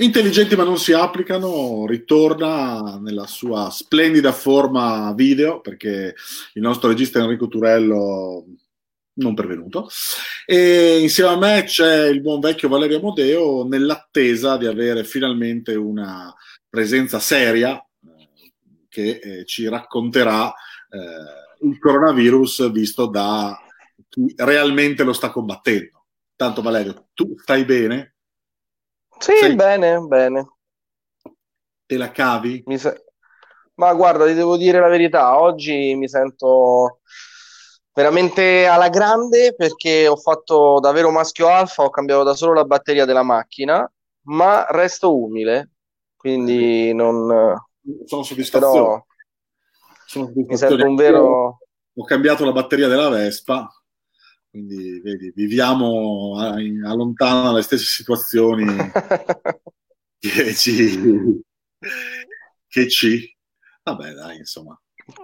Intelligenti 0.00 0.54
ma 0.54 0.62
non 0.62 0.78
si 0.78 0.92
applicano, 0.92 1.84
ritorna 1.84 3.00
nella 3.00 3.26
sua 3.26 3.68
splendida 3.70 4.30
forma 4.30 5.12
video 5.12 5.60
perché 5.60 6.14
il 6.52 6.62
nostro 6.62 6.88
regista 6.88 7.18
Enrico 7.18 7.48
Turello 7.48 8.44
non 9.14 9.34
pervenuto 9.34 9.88
e 10.46 11.00
insieme 11.00 11.30
a 11.30 11.36
me 11.36 11.64
c'è 11.64 12.06
il 12.06 12.20
buon 12.20 12.38
vecchio 12.38 12.68
Valerio 12.68 12.98
Amodeo 12.98 13.66
nell'attesa 13.66 14.56
di 14.56 14.66
avere 14.66 15.02
finalmente 15.02 15.74
una 15.74 16.32
presenza 16.68 17.18
seria 17.18 17.76
eh, 17.76 18.52
che 18.88 19.18
eh, 19.20 19.44
ci 19.46 19.68
racconterà 19.68 20.48
eh, 20.48 21.66
il 21.66 21.76
coronavirus 21.80 22.70
visto 22.70 23.06
da 23.06 23.58
chi 24.08 24.32
realmente 24.36 25.02
lo 25.02 25.12
sta 25.12 25.30
combattendo. 25.30 26.04
Tanto 26.36 26.62
Valerio, 26.62 27.08
tu 27.14 27.34
stai 27.36 27.64
bene? 27.64 28.17
Sì, 29.18 29.36
Sei... 29.36 29.54
bene, 29.54 29.98
bene. 30.00 30.48
Te 31.86 31.96
la 31.96 32.10
cavi? 32.10 32.64
Se... 32.76 33.04
Ma 33.74 33.94
guarda, 33.94 34.26
ti 34.26 34.34
devo 34.34 34.56
dire 34.56 34.80
la 34.80 34.88
verità, 34.88 35.38
oggi 35.40 35.94
mi 35.94 36.08
sento 36.08 37.00
veramente 37.92 38.66
alla 38.66 38.88
grande 38.88 39.54
perché 39.54 40.06
ho 40.08 40.16
fatto 40.16 40.78
davvero 40.80 41.10
maschio 41.10 41.48
alfa, 41.48 41.84
ho 41.84 41.90
cambiato 41.90 42.22
da 42.24 42.34
solo 42.34 42.54
la 42.54 42.64
batteria 42.64 43.04
della 43.04 43.22
macchina, 43.22 43.90
ma 44.22 44.66
resto 44.68 45.16
umile, 45.16 45.70
quindi 46.16 46.92
non... 46.92 47.56
Sono 48.04 48.22
soddisfatto. 48.22 48.70
Però... 48.70 49.06
Sono 50.06 50.32
mi 50.34 50.56
sento 50.56 50.86
un 50.86 50.94
vero... 50.96 51.58
Ho 51.94 52.04
cambiato 52.04 52.44
la 52.44 52.52
batteria 52.52 52.88
della 52.88 53.08
Vespa, 53.08 53.68
quindi 54.50 55.00
vedi, 55.00 55.32
viviamo 55.34 56.36
a, 56.38 56.54
a 56.54 56.94
lontano 56.94 57.44
dalle 57.44 57.62
stesse 57.62 57.84
situazioni 57.84 58.64
che 60.18 60.54
ci, 60.54 61.42
che 62.66 62.88
ci. 62.88 63.36
Vabbè, 63.82 64.12
dai, 64.12 64.38
insomma. 64.38 64.78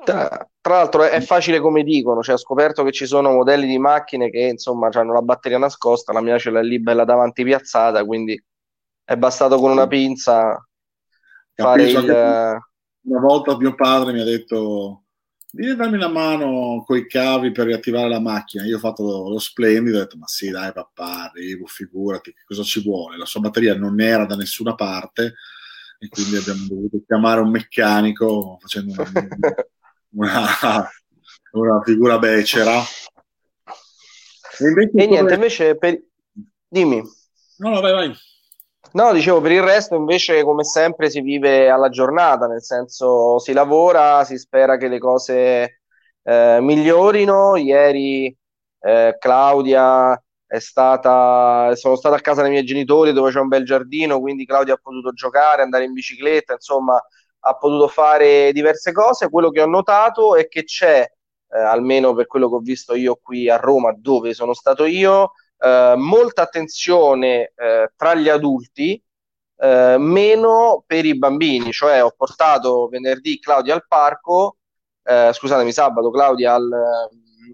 Tra, 0.05 0.49
tra, 0.61 0.77
l'altro 0.77 1.03
è 1.03 1.21
facile 1.21 1.61
come 1.61 1.83
dicono, 1.83 2.23
cioè 2.23 2.37
ho 2.37 2.39
scoperto 2.39 2.83
che 2.85 2.93
ci 2.93 3.05
sono 3.05 3.33
modelli 3.33 3.67
di 3.67 3.79
macchine 3.79 4.31
che 4.31 4.41
insomma 4.41 4.89
hanno 4.91 5.13
la 5.13 5.21
batteria 5.21 5.59
nascosta, 5.59 6.13
la 6.13 6.23
mia 6.23 6.39
ce 6.39 6.51
l'ha 6.51 6.63
lì 6.63 6.81
bella 6.81 7.05
davanti 7.05 7.45
piazzata, 7.45 8.03
quindi 8.05 8.43
è 9.05 9.17
bastato 9.17 9.59
con 9.59 9.71
una 9.71 9.87
pinza 9.87 10.67
fare 11.55 11.83
il... 11.83 12.63
Una 13.07 13.21
volta 13.21 13.57
mio 13.59 13.75
padre 13.75 14.15
mi 14.15 14.21
ha 14.21 14.25
detto 14.25 15.04
vieni 15.55 15.77
dammi 15.77 15.95
una 15.95 16.09
mano 16.09 16.83
con 16.85 16.97
i 16.97 17.07
cavi 17.07 17.53
per 17.53 17.67
riattivare 17.67 18.09
la 18.09 18.21
macchina. 18.21 18.65
Io 18.65 18.77
ho 18.77 18.81
fatto 18.81 19.03
lo, 19.05 19.29
lo 19.29 19.39
splendido, 19.39 19.99
ho 19.99 20.01
detto, 20.01 20.17
ma 20.17 20.27
sì, 20.27 20.51
dai 20.51 20.73
papà, 20.73 21.31
arrivo, 21.31 21.67
figurati, 21.67 22.33
che 22.33 22.43
cosa 22.45 22.63
ci 22.63 22.83
vuole? 22.83 23.17
La 23.17 23.25
sua 23.25 23.41
batteria 23.41 23.77
non 23.77 24.01
era 24.01 24.27
da 24.27 24.37
nessuna 24.37 24.75
parte 24.75 25.35
e 25.99 26.09
quindi 26.09 26.37
abbiamo 26.37 26.67
dovuto 26.69 27.03
chiamare 27.07 27.41
un 27.41 27.51
meccanico 27.51 28.59
facendo 28.61 28.93
una, 28.93 29.11
una, 30.11 30.91
una 31.53 31.83
figura 31.85 32.19
becera. 32.19 32.83
E, 34.59 34.91
e 34.95 35.07
niente, 35.07 35.35
invece, 35.35 35.77
per... 35.77 36.01
dimmi. 36.69 37.03
No, 37.59 37.71
no, 37.71 37.81
vai, 37.81 37.93
vai. 37.93 38.15
No, 38.95 39.13
dicevo, 39.13 39.41
per 39.41 39.51
il 39.51 39.63
resto 39.63 39.97
invece 39.97 40.45
come 40.45 40.63
sempre 40.63 41.11
si 41.11 41.21
vive 41.21 41.69
alla 41.69 41.89
giornata, 41.89 42.47
nel 42.47 42.63
senso 42.63 43.41
si 43.41 43.53
lavora, 43.53 44.23
si 44.25 44.39
spera 44.39 44.77
che 44.77 44.87
le 44.87 44.99
cose 45.01 45.81
eh, 46.23 46.59
migliorino. 46.61 47.57
Ieri 47.57 48.27
eh, 48.81 49.17
Claudia 49.19 50.17
è 50.47 50.59
stata, 50.61 51.75
sono 51.75 51.97
stata 51.97 52.15
a 52.17 52.21
casa 52.21 52.43
dei 52.43 52.53
miei 52.53 52.65
genitori 52.65 53.13
dove 53.13 53.33
c'è 53.33 53.41
un 53.41 53.49
bel 53.49 53.65
giardino, 53.65 54.21
quindi 54.21 54.47
Claudia 54.47 54.75
ha 54.75 54.79
potuto 54.81 55.11
giocare, 55.13 55.63
andare 55.63 55.85
in 55.85 55.93
bicicletta, 55.93 56.53
insomma 56.53 56.97
ha 57.47 57.57
potuto 57.57 57.89
fare 57.89 58.53
diverse 58.53 58.93
cose. 58.93 59.29
Quello 59.29 59.51
che 59.51 59.61
ho 59.61 59.67
notato 59.67 60.37
è 60.37 60.47
che 60.47 60.63
c'è, 60.63 61.01
eh, 61.01 61.59
almeno 61.59 62.15
per 62.15 62.27
quello 62.29 62.49
che 62.49 62.55
ho 62.55 62.61
visto 62.61 62.95
io 62.95 63.19
qui 63.21 63.49
a 63.51 63.57
Roma, 63.57 63.93
dove 63.97 64.35
sono 64.35 64.55
stato 64.55 64.85
io, 64.85 65.33
eh, 65.65 65.95
molta 65.97 66.43
attenzione 66.43 67.53
eh, 67.57 67.91
tra 67.97 68.15
gli 68.15 68.29
adulti, 68.29 69.03
eh, 69.57 69.97
meno 69.99 70.85
per 70.87 71.05
i 71.07 71.17
bambini, 71.17 71.73
cioè 71.73 72.03
ho 72.05 72.13
portato 72.17 72.89
venerdì 72.89 73.39
Claudia 73.39 73.75
al 73.75 73.87
parco, 73.87 74.57
eh, 75.03 75.31
scusatemi, 75.33 75.73
sabato 75.73 76.11
Claudia 76.11 76.55
al, 76.55 76.71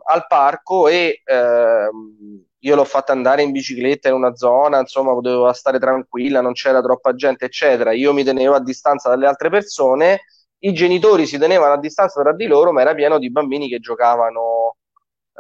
al 0.07 0.27
parco 0.27 0.89
e 0.89 1.23
ehm, 1.25 2.45
io 2.63 2.75
l'ho 2.75 2.85
fatta 2.85 3.13
andare 3.13 3.43
in 3.43 3.53
bicicletta 3.53 4.09
in 4.09 4.15
una 4.15 4.35
zona, 4.35 4.81
insomma, 4.81 5.13
potevo 5.13 5.51
stare 5.53 5.79
tranquilla, 5.79 6.41
non 6.41 6.53
c'era 6.53 6.83
troppa 6.83 7.15
gente, 7.15 7.47
eccetera. 7.47 7.93
Io 7.93 8.13
mi 8.13 8.25
tenevo 8.25 8.55
a 8.55 8.61
distanza 8.61 9.09
dalle 9.09 9.27
altre 9.27 9.49
persone, 9.51 10.21
i 10.59 10.73
genitori 10.75 11.27
si 11.27 11.39
tenevano 11.39 11.75
a 11.75 11.79
distanza 11.79 12.21
tra 12.23 12.35
di 12.35 12.47
loro, 12.47 12.73
ma 12.73 12.83
era 12.83 12.95
pieno 12.95 13.19
di 13.19 13.31
bambini 13.31 13.69
che 13.69 13.79
giocavano 13.79 14.77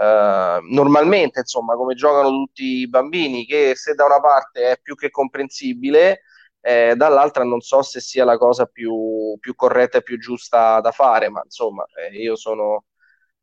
Uh, 0.01 0.65
normalmente, 0.73 1.41
insomma, 1.41 1.75
come 1.75 1.95
giocano 1.95 2.31
tutti 2.31 2.65
i 2.65 2.89
bambini, 2.89 3.45
che 3.45 3.73
se 3.77 3.95
da 3.95 4.07
una 4.07 4.19
parte 4.21 4.71
è 4.71 4.79
più 4.81 4.95
che 4.95 5.11
comprensibile, 5.11 6.23
eh, 6.63 6.95
dall'altra 6.97 7.45
non 7.45 7.61
so 7.61 7.83
se 7.83 8.01
sia 8.01 8.25
la 8.25 8.39
cosa 8.39 8.65
più, 8.65 9.37
più 9.39 9.55
corretta 9.55 9.99
e 9.99 10.03
più 10.03 10.19
giusta 10.19 10.81
da 10.81 10.91
fare, 10.91 11.29
ma 11.29 11.43
insomma, 11.45 11.85
eh, 11.97 12.17
io 12.17 12.35
sono 12.37 12.85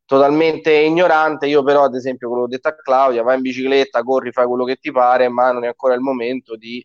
totalmente 0.06 0.72
ignorante. 0.74 1.46
Io, 1.48 1.62
però, 1.64 1.84
ad 1.84 1.96
esempio, 1.96 2.30
come 2.30 2.42
ho 2.42 2.48
detto 2.48 2.70
a 2.70 2.76
Claudia, 2.76 3.22
vai 3.24 3.36
in 3.36 3.42
bicicletta, 3.44 4.02
corri, 4.04 4.32
fai 4.32 4.48
quello 4.48 4.64
che 4.66 4.78
ti 4.78 4.92
pare, 4.92 5.30
ma 5.30 5.52
non 5.52 5.64
è 5.66 5.68
ancora 5.68 5.94
il 5.94 6.02
momento 6.02 6.56
di 6.56 6.84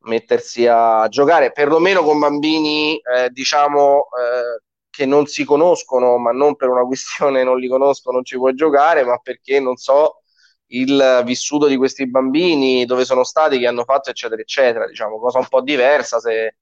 mettersi 0.00 0.66
a 0.66 1.06
giocare, 1.08 1.52
perlomeno 1.52 2.02
con 2.02 2.18
bambini, 2.18 2.98
eh, 2.98 3.30
diciamo, 3.30 4.06
eh, 4.20 4.62
che 4.98 5.06
non 5.06 5.26
si 5.26 5.44
conoscono, 5.44 6.18
ma 6.18 6.32
non 6.32 6.56
per 6.56 6.70
una 6.70 6.82
questione 6.84 7.44
non 7.44 7.60
li 7.60 7.68
conosco, 7.68 8.10
non 8.10 8.24
ci 8.24 8.36
puoi 8.36 8.54
giocare, 8.54 9.04
ma 9.04 9.16
perché 9.18 9.60
non 9.60 9.76
so 9.76 10.22
il 10.70 11.22
vissuto 11.24 11.68
di 11.68 11.76
questi 11.76 12.10
bambini, 12.10 12.84
dove 12.84 13.04
sono 13.04 13.22
stati, 13.22 13.60
che 13.60 13.68
hanno 13.68 13.84
fatto, 13.84 14.10
eccetera, 14.10 14.40
eccetera. 14.40 14.88
Diciamo, 14.88 15.20
cosa 15.20 15.38
un 15.38 15.46
po' 15.46 15.62
diversa 15.62 16.18
se 16.18 16.56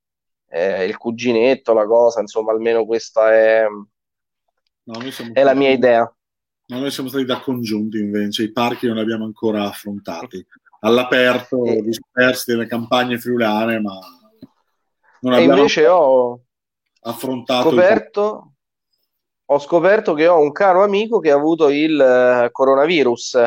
eh, 0.50 0.84
il 0.84 0.98
cuginetto, 0.98 1.72
la 1.72 1.86
cosa, 1.86 2.20
insomma, 2.20 2.52
almeno 2.52 2.84
questa 2.84 3.32
è, 3.32 3.64
no, 4.82 4.98
è 5.32 5.42
la 5.42 5.54
mia 5.54 5.70
idea. 5.70 6.14
No, 6.68 6.78
noi 6.78 6.90
siamo 6.90 7.08
stati 7.08 7.24
da 7.24 7.40
congiunti 7.40 7.98
invece, 7.98 8.42
i 8.42 8.52
parchi 8.52 8.86
non 8.86 8.96
li 8.96 9.00
abbiamo 9.02 9.24
ancora 9.24 9.64
affrontati. 9.64 10.44
All'aperto, 10.80 11.64
e... 11.64 11.80
dispersi 11.80 12.50
nelle 12.50 12.66
campagne 12.66 13.18
friulane, 13.18 13.80
ma 13.80 13.98
non 15.20 15.32
e 15.32 15.36
abbiamo... 15.36 15.56
invece 15.56 15.86
ho 15.86 16.45
affrontato. 17.08 17.68
Scoperto, 17.68 18.42
il... 18.44 18.54
Ho 19.46 19.58
scoperto 19.58 20.14
che 20.14 20.26
ho 20.26 20.40
un 20.40 20.52
caro 20.52 20.82
amico 20.82 21.18
che 21.18 21.30
ha 21.30 21.36
avuto 21.36 21.68
il 21.68 21.98
uh, 21.98 22.50
coronavirus. 22.50 23.46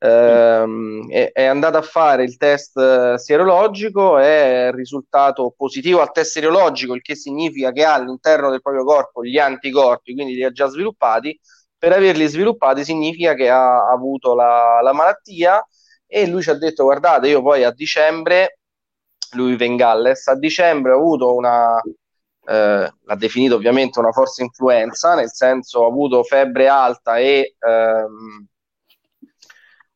Uh, 0.00 1.08
è, 1.10 1.32
è, 1.32 1.44
andato 1.44 1.76
a 1.76 1.82
fare 1.82 2.22
il 2.22 2.36
test 2.36 2.76
uh, 2.76 3.16
sierologico, 3.16 4.18
è 4.18 4.70
risultato 4.72 5.52
positivo 5.56 6.00
al 6.00 6.12
test 6.12 6.32
sierologico, 6.32 6.94
il 6.94 7.02
che 7.02 7.16
significa 7.16 7.72
che 7.72 7.84
ha 7.84 7.94
all'interno 7.94 8.50
del 8.50 8.62
proprio 8.62 8.84
corpo 8.84 9.24
gli 9.24 9.38
anticorpi, 9.38 10.14
quindi 10.14 10.34
li 10.34 10.44
ha 10.44 10.52
già 10.52 10.66
sviluppati. 10.68 11.38
Per 11.76 11.92
averli 11.92 12.26
sviluppati 12.26 12.84
significa 12.84 13.34
che 13.34 13.48
ha 13.48 13.88
avuto 13.90 14.34
la, 14.34 14.80
la 14.82 14.92
malattia 14.92 15.64
e 16.10 16.26
lui 16.26 16.42
ci 16.42 16.50
ha 16.50 16.54
detto 16.54 16.84
guardate 16.84 17.28
io 17.28 17.42
poi 17.42 17.64
a 17.64 17.70
dicembre 17.70 18.60
lui 19.32 19.50
vive 19.50 19.66
in 19.66 19.76
Galles 19.76 20.26
a 20.26 20.34
dicembre 20.36 20.92
ho 20.92 20.96
avuto 20.96 21.34
una, 21.34 21.80
eh, 22.48 22.92
l'ha 23.04 23.14
definito 23.16 23.56
ovviamente 23.56 23.98
una 23.98 24.10
forza 24.10 24.42
influenza, 24.42 25.14
nel 25.14 25.30
senso 25.30 25.84
ha 25.84 25.86
avuto 25.86 26.22
febbre 26.22 26.66
alta 26.66 27.18
e 27.18 27.56
ehm, 27.58 28.46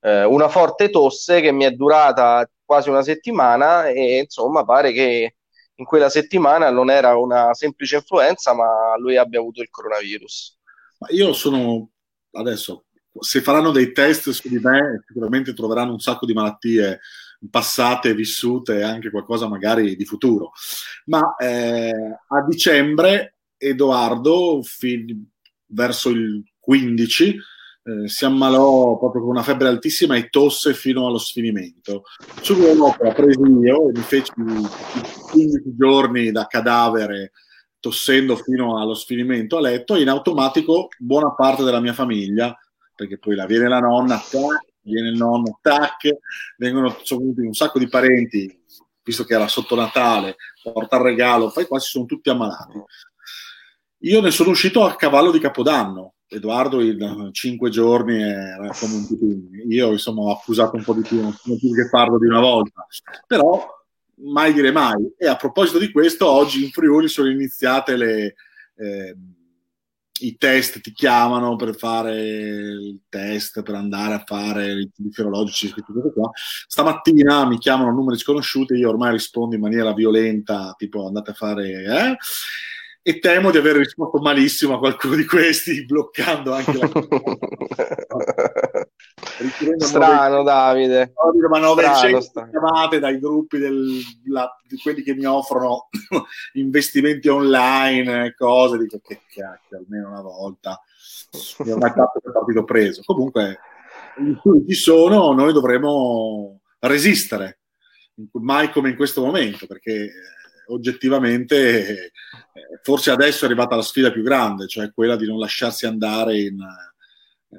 eh, 0.01 0.25
una 0.25 0.49
forte 0.49 0.91
tosse 0.91 1.41
che 1.41 1.51
mi 1.51 1.65
è 1.65 1.71
durata 1.71 2.47
quasi 2.63 2.91
una 2.91 3.03
settimana 3.03 3.89
e 3.89 4.19
insomma 4.19 4.65
pare 4.65 4.93
che 4.93 5.37
in 5.77 5.85
quella 5.87 6.11
settimana 6.11 6.71
non 6.71 6.91
era 6.91 7.17
una 7.17 7.55
semplice 7.55 7.97
influenza 7.97 8.55
ma 8.55 8.97
lui 8.99 9.17
abbia 9.17 9.39
avuto 9.39 9.63
il 9.63 9.71
coronavirus. 9.71 10.59
Ma 10.99 11.07
io 11.11 11.33
sono 11.33 11.89
adesso, 12.33 12.85
se 13.19 13.41
faranno 13.41 13.71
dei 13.71 13.93
test 13.93 14.29
su 14.29 14.49
di 14.49 14.59
me 14.59 15.03
sicuramente 15.07 15.55
troveranno 15.55 15.93
un 15.93 16.01
sacco 16.01 16.27
di 16.27 16.35
malattie 16.35 17.01
passate, 17.51 18.15
vissute 18.15 18.83
anche 18.83 19.11
qualcosa 19.11 19.49
magari 19.49 19.97
di 19.97 20.05
futuro. 20.05 20.53
Ma 21.07 21.35
eh, 21.37 21.91
a 21.91 22.45
dicembre 22.47 23.37
Edoardo, 23.57 24.61
fi- 24.63 25.25
verso 25.67 26.11
il 26.11 26.43
15, 26.59 27.37
eh, 27.85 28.09
si 28.09 28.25
ammalò 28.25 28.97
proprio 28.99 29.23
con 29.23 29.31
una 29.31 29.43
febbre 29.43 29.69
altissima 29.69 30.17
e 30.17 30.29
tosse 30.29 30.75
fino 30.75 31.07
allo 31.07 31.19
sfinimento. 31.19 32.05
Dopo 32.47 32.97
l'ho 33.01 33.13
preso 33.13 33.45
io 33.45 33.89
e 33.89 33.93
mi 33.93 34.03
feci 34.03 34.33
15 34.35 35.75
giorni 35.77 36.31
da 36.31 36.47
cadavere 36.47 37.33
tossendo 37.81 38.37
fino 38.37 38.81
allo 38.81 38.95
sfinimento 38.95 39.57
a 39.57 39.61
letto 39.61 39.97
e 39.97 40.03
in 40.03 40.09
automatico 40.09 40.87
buona 40.97 41.33
parte 41.33 41.65
della 41.65 41.81
mia 41.81 41.93
famiglia, 41.93 42.57
perché 42.95 43.19
poi 43.19 43.35
la 43.35 43.47
viene 43.47 43.69
la 43.69 43.81
nonna, 43.81 44.23
viene 44.83 45.09
il 45.09 45.17
nonno, 45.17 45.59
tac, 45.61 46.17
vengono 46.57 46.97
sono 47.03 47.33
un 47.37 47.53
sacco 47.55 47.79
di 47.79 47.89
parenti 47.89 48.61
visto 49.05 49.25
che 49.25 49.35
era 49.35 49.49
sotto 49.49 49.75
Natale, 49.75 50.37
porta 50.63 50.97
il 50.97 51.03
regalo, 51.03 51.51
fai 51.51 51.67
quasi 51.67 51.89
sono 51.89 52.07
tutti 52.07 52.31
ammalati. 52.31 52.81
Io 54.05 54.21
ne 54.21 54.31
sono 54.31 54.51
uscito 54.51 54.85
a 54.85 54.97
cavallo 54.97 55.31
di 55.31 55.39
Capodanno. 55.39 56.15
Edoardo 56.27 56.81
in 56.81 57.29
cinque 57.33 57.69
giorni 57.69 58.21
era 58.21 58.71
come 58.79 58.95
un 58.95 59.07
pitino. 59.07 59.49
Io 59.69 59.93
insomma 59.93 60.23
ho 60.23 60.33
accusato 60.33 60.77
un 60.77 60.83
po' 60.83 60.95
di 60.95 61.03
più, 61.03 61.21
non 61.21 61.35
più 61.43 61.75
che 61.75 61.89
parlo 61.91 62.19
di 62.19 62.27
una 62.27 62.41
volta. 62.41 62.87
Però 63.27 63.65
mai 64.25 64.53
dire 64.53 64.73
mai. 64.73 65.13
E 65.19 65.27
a 65.27 65.37
proposito 65.37 65.79
di 65.79 65.93
questo, 65.93 66.29
oggi 66.29 66.65
in 66.65 66.71
Friuli 66.71 67.09
sono 67.09 67.29
iniziate 67.29 67.97
le... 67.97 68.35
Eh, 68.77 69.17
i 70.27 70.37
test 70.37 70.81
ti 70.81 70.93
chiamano 70.93 71.57
per 71.57 71.75
fare 71.77 72.21
il 72.21 73.01
test, 73.09 73.63
per 73.63 73.75
andare 73.75 74.15
a 74.15 74.23
fare 74.25 74.73
i 74.73 74.91
filologici, 75.11 75.73
tutto 75.73 76.13
qua. 76.13 76.31
Stamattina 76.67 77.47
mi 77.47 77.59
chiamano 77.59 77.93
numeri 77.93 78.19
sconosciuti, 78.19 78.75
io 78.75 78.89
ormai 78.89 79.13
rispondo 79.13 79.55
in 79.55 79.61
maniera 79.61 79.93
violenta, 79.93 80.75
tipo 80.77 81.07
andate 81.07 81.31
a 81.31 81.35
fare... 81.35 81.71
Eh? 81.71 82.17
E 83.05 83.19
temo 83.19 83.51
di 83.51 83.59
aver 83.59 83.77
risposto 83.77 84.19
malissimo 84.19 84.75
a 84.75 84.79
qualcuno 84.79 85.17
di 85.17 85.27
questi, 85.27 85.85
bloccando 85.85 86.53
anche 86.53 86.79
la 86.79 86.89
Strano. 89.79 90.45
Davide. 90.45 91.13
Ma 91.51 91.59
900 91.59 92.49
chiamate 92.51 93.01
dai 93.01 93.19
gruppi 93.19 93.59
del, 93.59 94.01
la, 94.27 94.49
di 94.65 94.79
quelli 94.79 95.03
che 95.03 95.15
mi 95.15 95.25
offrono 95.25 95.89
investimenti 96.55 97.29
online 97.29 98.27
e 98.27 98.35
cose. 98.35 98.79
Dico 98.79 99.01
che 99.03 99.23
cacchio, 99.27 99.79
almeno 99.79 100.09
una 100.09 100.23
volta. 100.23 100.81
Mi 101.65 101.73
ho 101.73 101.79
mai 101.79 101.91
fatto 101.91 102.21
il 102.25 102.33
partito 102.33 102.65
preso. 102.65 103.03
Comunque, 103.05 103.59
ci 104.69 104.75
sono, 104.75 105.33
noi 105.33 105.53
dovremo 105.53 106.61
resistere, 106.79 107.59
mai 108.33 108.71
come 108.71 108.91
in 108.91 108.97
questo 108.97 109.25
momento, 109.25 109.67
perché 109.67 110.13
oggettivamente 110.73 112.11
eh, 112.13 112.13
forse 112.83 113.11
adesso 113.11 113.45
è 113.45 113.47
arrivata 113.47 113.77
la 113.77 113.83
sfida 113.83 114.11
più 114.11 114.23
grande, 114.23 114.67
cioè 114.67 114.93
quella 114.93 115.17
di 115.17 115.27
non 115.27 115.39
lasciarsi 115.39 115.87
andare 115.87 116.41
in 116.41 116.61
eh, 116.61 117.57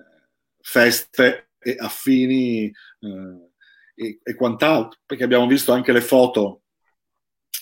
feste 0.61 1.49
e 1.59 1.75
affini 1.79 2.65
eh, 2.65 3.51
e, 3.95 4.19
e, 4.21 4.35
quant'altro, 4.35 4.99
perché 5.05 5.23
abbiamo 5.23 5.47
visto 5.47 5.71
anche 5.71 5.91
le 5.91 6.01
foto, 6.01 6.63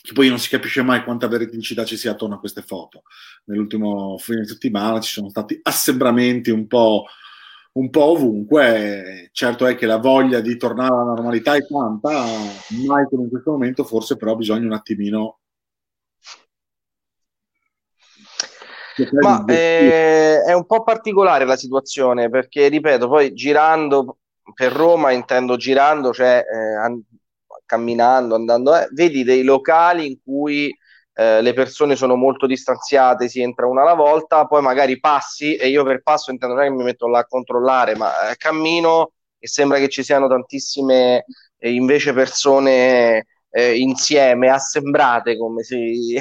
che 0.01 0.13
poi 0.13 0.29
non 0.29 0.39
si 0.39 0.49
capisce 0.49 0.81
mai 0.81 1.03
quanta 1.03 1.27
veridicità 1.27 1.85
ci 1.85 1.97
sia 1.97 2.11
attorno 2.11 2.35
a 2.35 2.39
queste 2.39 2.63
foto. 2.63 3.03
Nell'ultimo 3.45 4.17
fine 4.17 4.45
settimana 4.45 4.99
ci 4.99 5.11
sono 5.11 5.29
stati 5.29 5.59
assembramenti 5.61 6.49
un 6.49 6.67
po' 6.67 7.05
un 7.73 7.89
po' 7.89 8.03
ovunque. 8.05 9.29
Certo 9.31 9.65
è 9.65 9.75
che 9.75 9.85
la 9.85 9.97
voglia 9.97 10.39
di 10.41 10.57
tornare 10.57 10.93
alla 10.93 11.03
normalità 11.03 11.55
è 11.55 11.65
tanta, 11.65 12.25
mai 12.85 13.05
come 13.09 13.23
in 13.23 13.29
questo 13.29 13.51
momento, 13.51 13.83
forse 13.83 14.17
però 14.17 14.35
bisogna 14.35 14.65
un 14.65 14.73
attimino. 14.73 15.40
Ma 19.21 19.43
eh, 19.45 20.43
è 20.43 20.53
un 20.53 20.65
po' 20.65 20.83
particolare 20.83 21.45
la 21.45 21.55
situazione 21.55 22.29
perché, 22.29 22.67
ripeto, 22.67 23.07
poi 23.07 23.33
girando 23.33 24.17
per 24.53 24.71
Roma, 24.71 25.11
intendo 25.11 25.55
girando, 25.57 26.11
cioè 26.11 26.43
eh, 26.51 26.75
an- 26.75 27.01
camminando, 27.65 28.35
andando, 28.35 28.75
eh, 28.75 28.87
vedi 28.91 29.23
dei 29.23 29.43
locali 29.43 30.07
in 30.07 30.17
cui 30.23 30.75
eh, 31.13 31.41
le 31.41 31.53
persone 31.53 31.95
sono 31.95 32.15
molto 32.15 32.47
distanziate, 32.47 33.29
si 33.29 33.41
entra 33.41 33.67
una 33.67 33.81
alla 33.81 33.93
volta, 33.93 34.45
poi 34.45 34.61
magari 34.61 34.99
passi 34.99 35.55
e 35.55 35.69
io 35.69 35.83
per 35.83 36.01
passo 36.01 36.31
intendo 36.31 36.55
non 36.55 36.63
è 36.63 36.67
che 36.67 36.73
mi 36.73 36.83
metto 36.83 37.07
là 37.07 37.19
a 37.19 37.25
controllare, 37.25 37.95
ma 37.95 38.29
eh, 38.29 38.35
cammino 38.35 39.13
e 39.39 39.47
sembra 39.47 39.77
che 39.77 39.89
ci 39.89 40.03
siano 40.03 40.27
tantissime 40.27 41.25
eh, 41.57 41.73
invece 41.73 42.13
persone 42.13 43.25
insieme, 43.53 44.49
assembrate 44.49 45.37
come 45.37 45.63
si, 45.63 46.17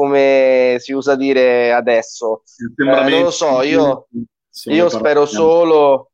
come 0.00 0.76
si 0.78 0.92
usa 0.92 1.14
dire 1.14 1.74
adesso. 1.74 2.42
Eh, 2.76 2.84
non 2.84 3.22
lo 3.22 3.30
so, 3.30 3.60
io, 3.60 4.06
io 4.64 4.88
spero 4.88 5.26
solo... 5.26 6.06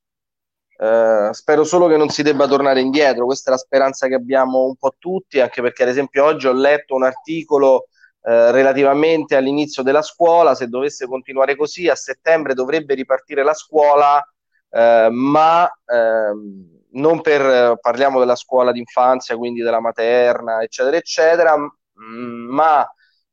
Uh, 0.78 1.32
spero 1.32 1.64
solo 1.64 1.86
che 1.86 1.96
non 1.96 2.10
si 2.10 2.22
debba 2.22 2.46
tornare 2.46 2.82
indietro, 2.82 3.24
questa 3.24 3.48
è 3.48 3.52
la 3.54 3.58
speranza 3.58 4.08
che 4.08 4.14
abbiamo 4.14 4.66
un 4.66 4.76
po' 4.76 4.94
tutti, 4.98 5.40
anche 5.40 5.62
perché 5.62 5.84
ad 5.84 5.88
esempio 5.88 6.22
oggi 6.22 6.48
ho 6.48 6.52
letto 6.52 6.94
un 6.94 7.02
articolo 7.02 7.86
eh, 8.22 8.50
relativamente 8.50 9.36
all'inizio 9.36 9.82
della 9.82 10.02
scuola, 10.02 10.54
se 10.54 10.68
dovesse 10.68 11.06
continuare 11.06 11.56
così, 11.56 11.88
a 11.88 11.94
settembre 11.94 12.52
dovrebbe 12.52 12.92
ripartire 12.92 13.42
la 13.42 13.54
scuola, 13.54 14.22
eh, 14.68 15.08
ma 15.10 15.66
ehm, 15.86 16.82
non 16.90 17.22
per, 17.22 17.78
parliamo 17.80 18.18
della 18.18 18.36
scuola 18.36 18.70
d'infanzia, 18.70 19.38
quindi 19.38 19.62
della 19.62 19.80
materna, 19.80 20.60
eccetera, 20.62 20.98
eccetera, 20.98 21.56
mm, 21.56 22.48
ma 22.50 22.86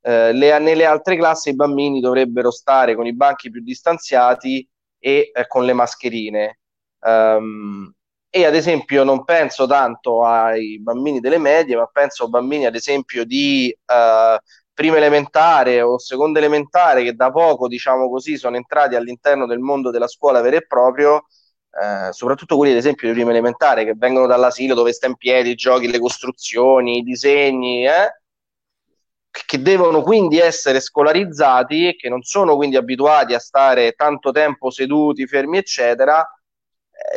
eh, 0.06 0.34
le, 0.34 0.60
nelle 0.60 0.86
altre 0.86 1.16
classi 1.16 1.50
i 1.50 1.56
bambini 1.56 2.02
dovrebbero 2.02 2.52
stare 2.52 2.96
con 2.96 3.06
i 3.06 3.16
banchi 3.16 3.50
più 3.50 3.62
distanziati 3.62 4.68
e 5.00 5.32
eh, 5.34 5.48
con 5.48 5.66
le 5.66 5.74
mascherine. 5.74 6.60
Um, 7.00 7.92
e 8.30 8.46
ad 8.46 8.56
esempio 8.56 9.04
non 9.04 9.24
penso 9.26 9.68
tanto 9.68 10.26
ai 10.26 10.80
bambini 10.82 11.20
delle 11.20 11.38
medie, 11.38 11.76
ma 11.76 11.86
penso 11.86 12.26
a 12.26 12.28
bambini 12.28 12.66
ad 12.66 12.76
esempio 12.76 13.26
di 13.26 13.76
uh, 13.86 14.38
prima 14.74 14.98
elementare 14.98 15.82
o 15.82 16.00
seconda 16.00 16.40
elementare 16.40 17.04
che 17.04 17.14
da 17.14 17.32
poco, 17.32 17.68
diciamo 17.68 18.10
così, 18.10 18.38
sono 18.38 18.56
entrati 18.58 18.96
all'interno 18.96 19.46
del 19.46 19.60
mondo 19.60 19.92
della 19.92 20.08
scuola 20.08 20.42
vero 20.42 20.58
e 20.58 20.66
proprio, 20.66 21.26
eh, 21.72 22.12
soprattutto 22.12 22.58
quelli 22.58 22.72
ad 22.74 22.80
esempio 22.80 23.08
di 23.08 23.14
prima 23.14 23.30
elementare 23.32 23.86
che 23.86 23.94
vengono 23.96 24.28
dall'asilo 24.28 24.76
dove 24.76 24.94
sta 24.94 25.08
in 25.08 25.16
piedi 25.16 25.56
giochi, 25.56 25.90
le 25.90 26.00
costruzioni, 26.00 27.00
i 27.00 27.04
disegni, 27.04 27.86
eh, 27.88 28.23
che 29.46 29.62
devono 29.62 30.04
quindi 30.04 30.38
essere 30.38 30.80
scolarizzati 30.80 31.88
e 31.88 31.96
che 31.96 32.08
non 32.08 32.22
sono 32.22 32.56
quindi 32.56 32.76
abituati 32.76 33.34
a 33.34 33.40
stare 33.40 33.94
tanto 33.94 34.32
tempo 34.32 34.70
seduti, 34.70 35.26
fermi, 35.26 35.58
eccetera, 35.58 36.24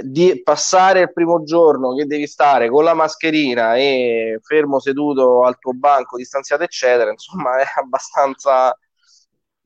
di 0.03 0.43
passare 0.43 1.01
il 1.01 1.13
primo 1.13 1.43
giorno 1.43 1.95
che 1.95 2.07
devi 2.07 2.27
stare 2.27 2.71
con 2.71 2.85
la 2.85 2.95
mascherina 2.95 3.77
e 3.77 4.41
fermo 4.43 4.81
seduto 4.81 5.45
al 5.45 5.59
tuo 5.59 5.73
banco, 5.75 6.17
distanziato, 6.17 6.63
eccetera, 6.63 7.11
insomma, 7.11 7.59
è 7.59 7.65
abbastanza 7.77 8.77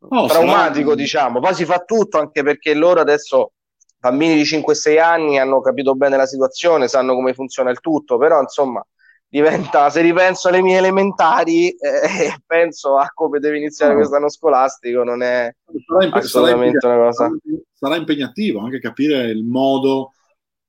oh, 0.00 0.26
traumatico, 0.26 0.90
sarà... 0.90 1.00
diciamo. 1.00 1.40
Poi 1.40 1.54
si 1.54 1.64
fa 1.64 1.78
tutto 1.78 2.18
anche 2.18 2.42
perché 2.42 2.74
loro 2.74 3.00
adesso, 3.00 3.52
bambini 3.98 4.34
di 4.34 4.42
5-6 4.42 5.00
anni, 5.00 5.38
hanno 5.38 5.60
capito 5.60 5.94
bene 5.94 6.16
la 6.16 6.26
situazione, 6.26 6.88
sanno 6.88 7.14
come 7.14 7.32
funziona 7.32 7.70
il 7.70 7.80
tutto, 7.80 8.18
però 8.18 8.40
insomma, 8.40 8.84
diventa, 9.30 9.88
se 9.90 10.00
ripenso 10.00 10.48
alle 10.48 10.60
mie 10.60 10.76
elementari 10.76 11.68
eh, 11.70 12.34
penso 12.44 12.96
a 12.96 13.10
come 13.14 13.38
deve 13.38 13.58
iniziare 13.58 13.94
quest'anno 13.94 14.28
scolastico, 14.28 15.04
non 15.04 15.22
è 15.22 15.54
sarà 15.86 16.16
assolutamente 16.16 16.84
una 16.86 16.96
cosa. 16.96 17.30
Sarà 17.72 17.96
impegnativo 17.96 18.60
anche 18.60 18.80
capire 18.80 19.30
il 19.30 19.44
modo 19.44 20.12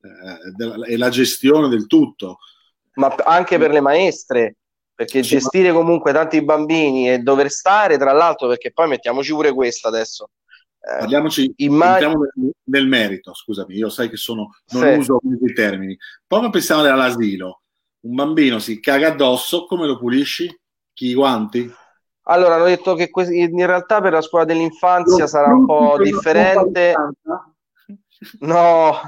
eh, 0.02 0.52
della, 0.56 0.86
e 0.86 0.96
la 0.96 1.10
gestione 1.10 1.68
del 1.68 1.88
tutto. 1.88 2.38
Ma 2.94 3.14
anche 3.24 3.58
per 3.58 3.72
le 3.72 3.82
maestre, 3.82 4.58
perché 4.94 5.24
sì, 5.24 5.30
gestire 5.30 5.72
ma... 5.72 5.80
comunque 5.80 6.14
tanti 6.14 6.44
bambini 6.44 7.12
e 7.12 7.20
dover 7.20 7.50
stare, 7.50 7.98
tra 7.98 8.12
l'altro, 8.12 8.48
perché 8.48 8.72
poi 8.72 8.88
mettiamoci 8.88 9.32
pure 9.34 9.54
questa 9.54 9.88
adesso. 9.88 10.30
Eh, 10.80 10.98
Parliamoci 11.00 11.52
immag... 11.58 12.04
nel, 12.04 12.52
nel, 12.64 12.88
merito, 12.88 13.34
scusami, 13.34 13.76
io 13.76 13.90
sai 13.90 14.10
che 14.10 14.18
sono, 14.18 14.50
non 14.72 14.82
sì. 14.82 15.00
uso 15.00 15.20
i 15.24 15.54
termini. 15.54 15.98
Poi 16.28 16.50
pensiamo 16.50 16.82
all'asilo. 16.82 17.61
Un 18.02 18.16
bambino 18.16 18.60
si 18.60 18.80
caga 18.80 19.10
addosso, 19.10 19.66
come 19.66 19.86
lo 19.86 19.98
pulisci? 19.98 20.48
Chi 20.94 21.08
i 21.08 21.14
guanti? 21.14 21.72
Allora, 22.24 22.56
hanno 22.56 22.66
detto 22.66 22.96
che 22.96 23.12
in 23.14 23.66
realtà 23.66 24.02
per 24.02 24.14
la 24.14 24.22
scuola 24.22 24.46
dell'infanzia 24.46 25.28
sarà 25.28 25.54
un 25.54 25.66
po' 25.66 25.98
differente. 26.02 26.96
No, 28.40 29.00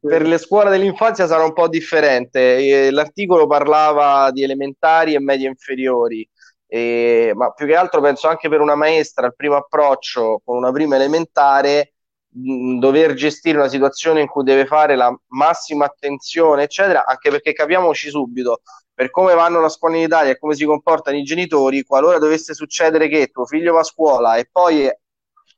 per 0.00 0.22
le 0.26 0.38
scuole 0.38 0.70
dell'infanzia 0.70 1.26
sarà 1.26 1.44
un 1.44 1.52
po' 1.54 1.68
differente. 1.68 2.90
L'articolo 2.90 3.46
parlava 3.46 4.30
di 4.30 4.42
elementari 4.42 5.14
e 5.14 5.20
medie 5.20 5.48
inferiori, 5.48 6.28
e, 6.66 7.32
ma 7.34 7.50
più 7.52 7.66
che 7.66 7.76
altro 7.76 8.00
penso 8.00 8.28
anche 8.28 8.48
per 8.48 8.60
una 8.60 8.74
maestra 8.74 9.26
al 9.26 9.34
primo 9.34 9.56
approccio 9.56 10.42
con 10.44 10.56
una 10.56 10.72
prima 10.72 10.96
elementare 10.96 11.93
mh, 12.34 12.78
dover 12.78 13.14
gestire 13.14 13.58
una 13.58 13.68
situazione 13.68 14.20
in 14.20 14.26
cui 14.28 14.44
deve 14.44 14.66
fare 14.66 14.96
la 14.96 15.16
massima 15.28 15.84
attenzione, 15.86 16.64
eccetera, 16.64 17.04
anche 17.06 17.30
perché 17.30 17.52
capiamoci 17.52 18.08
subito 18.10 18.60
per 18.92 19.10
come 19.10 19.34
vanno 19.34 19.60
la 19.60 19.68
scuola 19.68 19.96
in 19.96 20.02
Italia 20.04 20.32
e 20.32 20.38
come 20.38 20.54
si 20.54 20.64
comportano 20.64 21.16
i 21.16 21.22
genitori, 21.24 21.82
qualora 21.82 22.18
dovesse 22.18 22.54
succedere 22.54 23.08
che 23.08 23.28
tuo 23.28 23.44
figlio 23.44 23.72
va 23.72 23.80
a 23.80 23.84
scuola 23.84 24.36
e 24.36 24.48
poi 24.50 24.88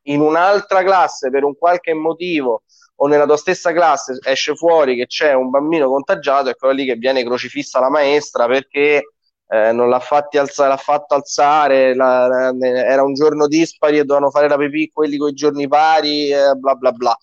in 0.08 0.20
un'altra 0.20 0.82
classe 0.82 1.30
per 1.30 1.44
un 1.44 1.56
qualche 1.56 1.92
motivo 1.92 2.62
o 2.98 3.06
nella 3.08 3.26
tua 3.26 3.36
stessa 3.36 3.72
classe 3.72 4.18
esce 4.22 4.54
fuori 4.54 4.96
che 4.96 5.06
c'è 5.06 5.34
un 5.34 5.50
bambino 5.50 5.88
contagiato, 5.88 6.48
è 6.48 6.54
quello 6.54 6.74
lì 6.74 6.86
che 6.86 6.94
viene 6.94 7.24
crocifissa 7.24 7.78
la 7.78 7.90
maestra 7.90 8.46
perché 8.46 9.15
eh, 9.48 9.72
non 9.72 9.88
l'ha, 9.88 10.02
alza- 10.32 10.68
l'ha, 10.68 10.76
fatto 10.76 11.14
alzare, 11.14 11.94
la, 11.94 12.26
la, 12.26 12.54
era 12.58 13.02
un 13.02 13.14
giorno 13.14 13.46
dispari 13.46 13.98
e 13.98 14.04
dovevano 14.04 14.30
fare 14.30 14.48
la 14.48 14.56
pipì 14.56 14.90
quelli 14.92 15.16
con 15.16 15.28
i 15.30 15.34
giorni 15.34 15.68
pari, 15.68 16.30
eh, 16.30 16.54
bla 16.54 16.74
bla 16.74 16.92
bla. 16.92 17.16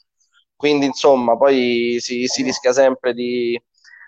Quindi 0.55 0.85
insomma, 0.85 1.35
poi 1.37 1.97
si, 1.99 2.25
si 2.27 2.43
rischia 2.43 2.71
sempre 2.71 3.13
di 3.13 3.61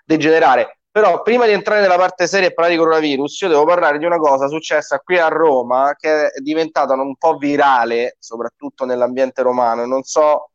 degenerare. 0.04 0.78
Però 0.90 1.20
prima 1.20 1.44
di 1.44 1.52
entrare 1.52 1.82
nella 1.82 1.96
parte 1.98 2.26
seria 2.26 2.48
e 2.48 2.54
parlare 2.54 2.74
di 2.74 2.80
coronavirus, 2.82 3.40
io 3.42 3.48
devo 3.48 3.66
parlare 3.66 3.98
di 3.98 4.06
una 4.06 4.16
cosa 4.16 4.48
successa 4.48 4.98
qui 5.00 5.18
a 5.18 5.28
Roma 5.28 5.94
che 5.94 6.28
è 6.28 6.40
diventata 6.40 6.94
un 6.94 7.16
po' 7.16 7.36
virale, 7.36 8.16
soprattutto 8.18 8.86
nell'ambiente 8.86 9.42
romano. 9.42 9.84
Non 9.84 10.04
so 10.04 10.52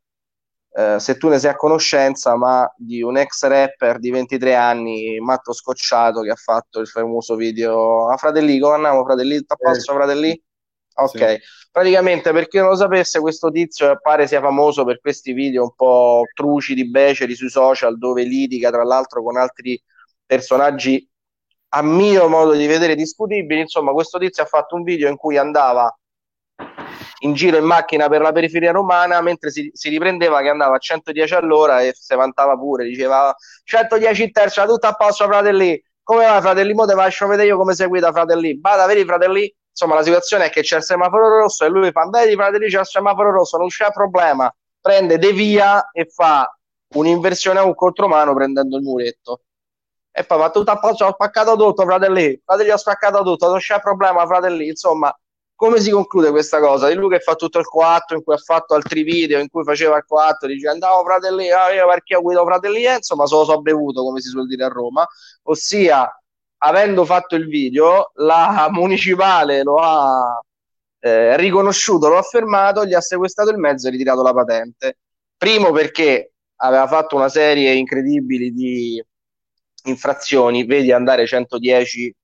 eh, 0.74 1.00
se 1.00 1.18
tu 1.18 1.28
ne 1.28 1.40
sei 1.40 1.52
a 1.52 1.56
conoscenza, 1.56 2.36
ma 2.36 2.72
di 2.78 3.02
un 3.02 3.18
ex 3.18 3.46
rapper 3.46 4.00
di 4.00 4.10
23 4.10 4.56
anni, 4.56 5.20
Matto 5.20 5.54
Scocciato, 5.54 6.22
che 6.22 6.32
ha 6.32 6.36
fatto 6.36 6.80
il 6.80 6.88
famoso 6.88 7.36
video 7.36 8.10
a 8.10 8.18
Fratelli, 8.18 8.60
come 8.60 8.76
andiamo 8.76 9.04
Fratelli? 9.04 9.36
A 9.46 9.56
posto 9.56 9.94
Fratelli? 9.94 10.42
Ok, 10.94 11.18
sì. 11.18 11.40
praticamente 11.72 12.32
per 12.32 12.48
chi 12.48 12.58
non 12.58 12.70
lo 12.70 12.76
sapesse, 12.76 13.20
questo 13.20 13.50
tizio 13.50 13.98
pare 14.02 14.28
sia 14.28 14.42
famoso 14.42 14.84
per 14.84 15.00
questi 15.00 15.34
video 15.34 15.64
un 15.64 15.74
po' 15.74 16.24
truci 16.34 16.90
beceri 16.90 17.34
sui 17.34 17.50
social 17.50 17.98
dove 17.98 18.24
litiga 18.24 18.70
tra 18.70 18.84
l'altro 18.84 19.24
con 19.24 19.38
altri 19.38 19.82
personaggi 20.26 21.08
a 21.74 21.82
mio 21.82 22.28
modo 22.28 22.54
di 22.54 22.66
vedere 22.68 22.96
discutibili. 22.96 23.62
Insomma, 23.62 23.94
questo 23.94 24.20
tizio 24.20 24.44
ha 24.44 24.46
fatto 24.46 24.76
un 24.76 24.84
video 24.84 25.10
in 25.10 25.16
cui 25.16 25.38
andava 25.38 25.94
in 27.24 27.34
giro 27.34 27.58
in 27.58 27.66
macchina 27.66 28.08
per 28.08 28.22
la 28.22 28.32
periferia 28.32 28.72
romana 28.72 29.22
mentre 29.22 29.52
si, 29.52 29.70
si 29.74 29.90
riprendeva 29.90 30.42
che 30.42 30.50
andava 30.50 30.76
a 30.76 30.80
110 30.80 31.34
all'ora 31.34 31.82
e 31.82 31.94
si 31.94 32.16
vantava 32.16 32.56
pure, 32.58 32.86
diceva 32.86 33.36
110 33.64 34.24
in 34.24 34.32
terza, 34.32 34.66
tutto 34.66 34.88
a 34.88 34.94
posto 34.94 35.26
fratelli, 35.26 35.82
come 36.04 36.26
va 36.26 36.42
fratelli, 36.42 36.74
mo 36.74 36.86
te 36.86 36.94
faccio 36.94 37.28
vedere 37.28 37.48
io 37.48 37.58
come 37.58 37.74
sei 37.74 37.88
guida 37.88 38.12
fratelli, 38.12 38.60
vada 38.60 38.86
vedi 38.86 39.06
fratelli, 39.06 39.54
insomma 39.70 39.96
la 39.96 40.04
situazione 40.04 40.46
è 40.46 40.50
che 40.50 40.62
c'è 40.62 40.78
il 40.78 40.84
semaforo 40.84 41.40
rosso 41.40 41.66
e 41.66 41.70
lui 41.70 41.92
fa, 41.92 42.08
vedi 42.10 42.34
fratelli 42.36 42.68
c'è 42.68 42.80
il 42.80 42.86
semaforo 42.86 43.32
rosso, 43.32 43.58
non 43.58 43.68
c'è 43.68 43.92
problema, 43.92 44.54
prende, 44.80 45.18
devia 45.18 45.90
e 45.92 46.06
fa 46.06 46.52
un'inversione 46.96 47.60
a 47.60 47.64
un 47.64 47.76
contromano 47.76 48.34
prendendo 48.34 48.78
il 48.78 48.84
muretto. 48.84 49.42
E 50.14 50.26
poi 50.26 50.40
ma 50.40 50.50
tutto 50.50 50.72
a 50.72 50.80
posto, 50.80 51.06
ho 51.06 51.14
spaccato 51.14 51.56
tutto, 51.56 51.84
fratelli, 51.84 52.42
fratelli, 52.44 52.72
ho 52.72 52.78
spaccato 52.78 53.24
tutto, 53.24 53.48
non 53.48 53.60
c'è 53.60 53.80
problema, 53.80 54.26
fratelli, 54.26 54.68
insomma, 54.68 55.16
come 55.62 55.80
si 55.80 55.92
conclude 55.92 56.32
questa 56.32 56.60
cosa? 56.60 56.88
Di 56.88 56.96
lui 56.96 57.08
che 57.08 57.20
fa 57.20 57.36
tutto 57.36 57.60
il 57.60 57.68
4, 57.68 58.18
in 58.18 58.24
cui 58.24 58.34
ha 58.34 58.38
fatto 58.38 58.74
altri 58.74 59.04
video, 59.04 59.40
in 59.40 59.48
cui 59.48 59.64
faceva 59.64 59.96
il 59.96 60.06
4, 60.08 60.48
dice 60.48 60.68
andavo 60.68 61.04
fratelli, 61.04 61.52
ah, 61.52 61.72
io 61.72 61.88
perché 61.88 62.16
ho 62.16 62.22
guidato 62.24 62.48
fratelli, 62.48 62.84
eh, 62.84 62.96
insomma, 62.96 63.28
se 63.28 63.36
lo 63.36 63.44
so 63.44 63.62
bevuto, 63.62 64.02
come 64.02 64.22
si 64.22 64.30
suol 64.30 64.48
dire 64.48 64.64
a 64.64 64.70
Roma, 64.70 65.08
ossia, 65.44 66.12
avendo 66.64 67.06
fatto 67.06 67.36
il 67.36 67.48
video, 67.48 68.12
la 68.16 68.70
municipale 68.72 69.62
lo 69.62 69.76
ha 69.76 70.42
eh, 70.98 71.38
riconosciuto, 71.38 72.08
lo 72.08 72.18
ha 72.18 72.24
fermato, 72.24 72.84
gli 72.84 72.96
ha 72.96 73.02
sequestrato 73.02 73.52
il 73.52 73.58
mezzo 73.58 73.88
e 73.88 73.92
ritirato 73.92 74.24
la 74.24 74.34
patente. 74.34 74.98
Primo 75.38 75.72
perché 75.72 76.34
aveva 76.56 76.88
fatto 76.88 77.16
una 77.16 77.30
serie 77.30 77.72
incredibile 77.74 78.50
di 78.50 79.04
infrazioni, 79.84 80.66
vedi 80.66 80.92
andare 80.92 81.28
110 81.28 82.16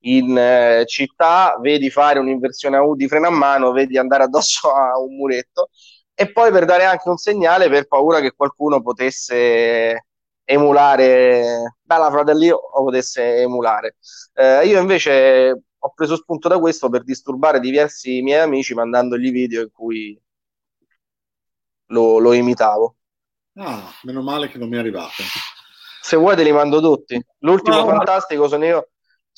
in 0.00 0.36
eh, 0.36 0.84
città, 0.86 1.58
vedi 1.60 1.90
fare 1.90 2.18
un'inversione 2.18 2.76
a 2.76 2.82
U 2.82 2.94
di 2.94 3.08
freno 3.08 3.26
a 3.26 3.30
mano, 3.30 3.72
vedi 3.72 3.98
andare 3.98 4.24
addosso 4.24 4.70
a 4.72 4.98
un 4.98 5.16
muretto 5.16 5.70
e 6.14 6.32
poi 6.32 6.50
per 6.50 6.64
dare 6.64 6.84
anche 6.84 7.08
un 7.08 7.16
segnale 7.16 7.68
per 7.68 7.86
paura 7.86 8.20
che 8.20 8.32
qualcuno 8.32 8.82
potesse 8.82 10.06
emulare 10.44 11.76
Bella 11.82 12.10
Fratelli 12.10 12.50
o 12.50 12.84
potesse 12.84 13.40
emulare. 13.40 13.96
Eh, 14.34 14.66
io 14.66 14.80
invece 14.80 15.62
ho 15.78 15.92
preso 15.94 16.16
spunto 16.16 16.48
da 16.48 16.58
questo 16.58 16.88
per 16.90 17.04
disturbare 17.04 17.60
diversi 17.60 18.20
miei 18.20 18.40
amici 18.40 18.74
mandandogli 18.74 19.30
video 19.30 19.62
in 19.62 19.70
cui 19.70 20.20
lo, 21.86 22.18
lo 22.18 22.32
imitavo. 22.32 22.96
Ah, 23.54 23.90
meno 24.02 24.22
male 24.22 24.48
che 24.48 24.58
non 24.58 24.68
mi 24.68 24.76
è 24.76 24.78
arrivato. 24.78 25.22
Se 26.02 26.16
vuoi 26.16 26.36
te 26.36 26.42
li 26.42 26.52
mando 26.52 26.80
tutti. 26.80 27.22
L'ultimo 27.38 27.76
no, 27.76 27.86
fantastico 27.86 28.48
sono 28.48 28.64
io, 28.64 28.88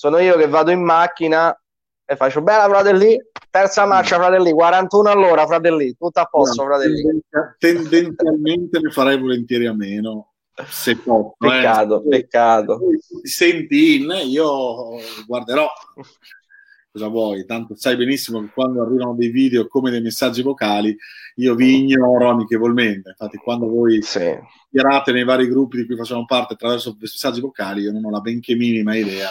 sono 0.02 0.18
io 0.18 0.36
che 0.36 0.48
vado 0.48 0.72
in 0.72 0.82
macchina 0.82 1.56
e 2.04 2.16
faccio 2.16 2.42
bella 2.42 2.64
fratelli, 2.64 3.16
terza 3.48 3.86
marcia 3.86 4.16
fratelli, 4.16 4.50
41 4.50 5.08
all'ora 5.08 5.46
fratelli, 5.46 5.94
tutto 5.96 6.18
a 6.18 6.24
posto 6.24 6.64
no, 6.64 6.70
fratelli. 6.70 7.22
Tendenzialmente 7.56 8.80
ne 8.80 8.90
farei 8.90 9.16
volentieri 9.16 9.66
a 9.66 9.72
meno. 9.72 10.32
Se 10.66 10.96
posso, 10.96 11.36
peccato, 11.38 12.02
eh. 12.02 12.08
peccato. 12.08 12.80
Senti 13.22 14.02
in, 14.02 14.12
io 14.24 14.98
guarderò 15.24 15.68
cosa 16.90 17.06
vuoi, 17.06 17.46
tanto 17.46 17.76
sai 17.76 17.94
benissimo 17.94 18.40
che 18.40 18.50
quando 18.52 18.82
arrivano 18.82 19.14
dei 19.14 19.30
video 19.30 19.68
come 19.68 19.92
dei 19.92 20.02
messaggi 20.02 20.42
vocali, 20.42 20.96
io 21.36 21.54
vi 21.54 21.78
ignoro 21.78 22.28
amichevolmente. 22.28 23.10
Infatti, 23.10 23.36
quando 23.36 23.68
voi 23.68 24.02
sì. 24.02 24.36
tirate 24.68 25.12
nei 25.12 25.22
vari 25.22 25.46
gruppi 25.46 25.76
di 25.76 25.86
cui 25.86 25.96
facciamo 25.96 26.24
parte 26.24 26.54
attraverso 26.54 26.96
messaggi 26.98 27.40
vocali, 27.40 27.82
io 27.82 27.92
non 27.92 28.04
ho 28.04 28.10
la 28.10 28.20
benché 28.20 28.56
minima 28.56 28.96
idea 28.96 29.30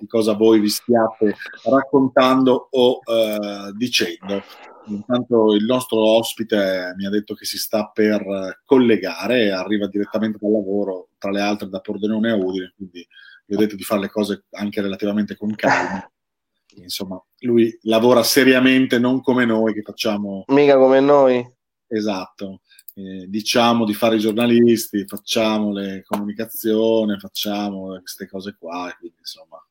di 0.00 0.06
cosa 0.06 0.32
voi 0.32 0.60
vi 0.60 0.68
stiate 0.68 1.36
raccontando 1.64 2.68
o 2.70 3.00
uh, 3.04 3.72
dicendo. 3.76 4.42
Intanto 4.86 5.54
il 5.54 5.64
nostro 5.64 5.98
ospite 5.98 6.94
mi 6.96 7.06
ha 7.06 7.10
detto 7.10 7.34
che 7.34 7.44
si 7.44 7.58
sta 7.58 7.90
per 7.92 8.60
collegare, 8.64 9.52
arriva 9.52 9.86
direttamente 9.86 10.38
dal 10.40 10.50
lavoro, 10.50 11.08
tra 11.18 11.30
le 11.30 11.40
altre 11.40 11.68
da 11.68 11.80
Pordenone 11.80 12.30
a 12.30 12.36
Udine, 12.36 12.72
quindi 12.74 13.06
vi 13.46 13.54
ho 13.54 13.58
detto 13.58 13.76
di 13.76 13.82
fare 13.82 14.00
le 14.00 14.08
cose 14.08 14.44
anche 14.52 14.80
relativamente 14.80 15.36
con 15.36 15.54
calma 15.54 16.10
insomma, 16.76 17.22
lui 17.40 17.76
lavora 17.82 18.22
seriamente, 18.22 18.98
non 18.98 19.20
come 19.20 19.44
noi 19.44 19.74
che 19.74 19.82
facciamo... 19.82 20.44
Mica 20.48 20.76
come 20.76 21.00
noi. 21.00 21.44
Esatto. 21.86 22.60
Eh, 22.94 23.26
diciamo 23.28 23.84
di 23.84 23.94
fare 23.94 24.16
i 24.16 24.20
giornalisti, 24.20 25.06
facciamo 25.06 25.72
le 25.72 26.02
comunicazioni, 26.06 27.18
facciamo 27.18 27.98
queste 27.98 28.28
cose 28.28 28.56
qua, 28.58 28.94
quindi 28.98 29.16
insomma, 29.18 29.64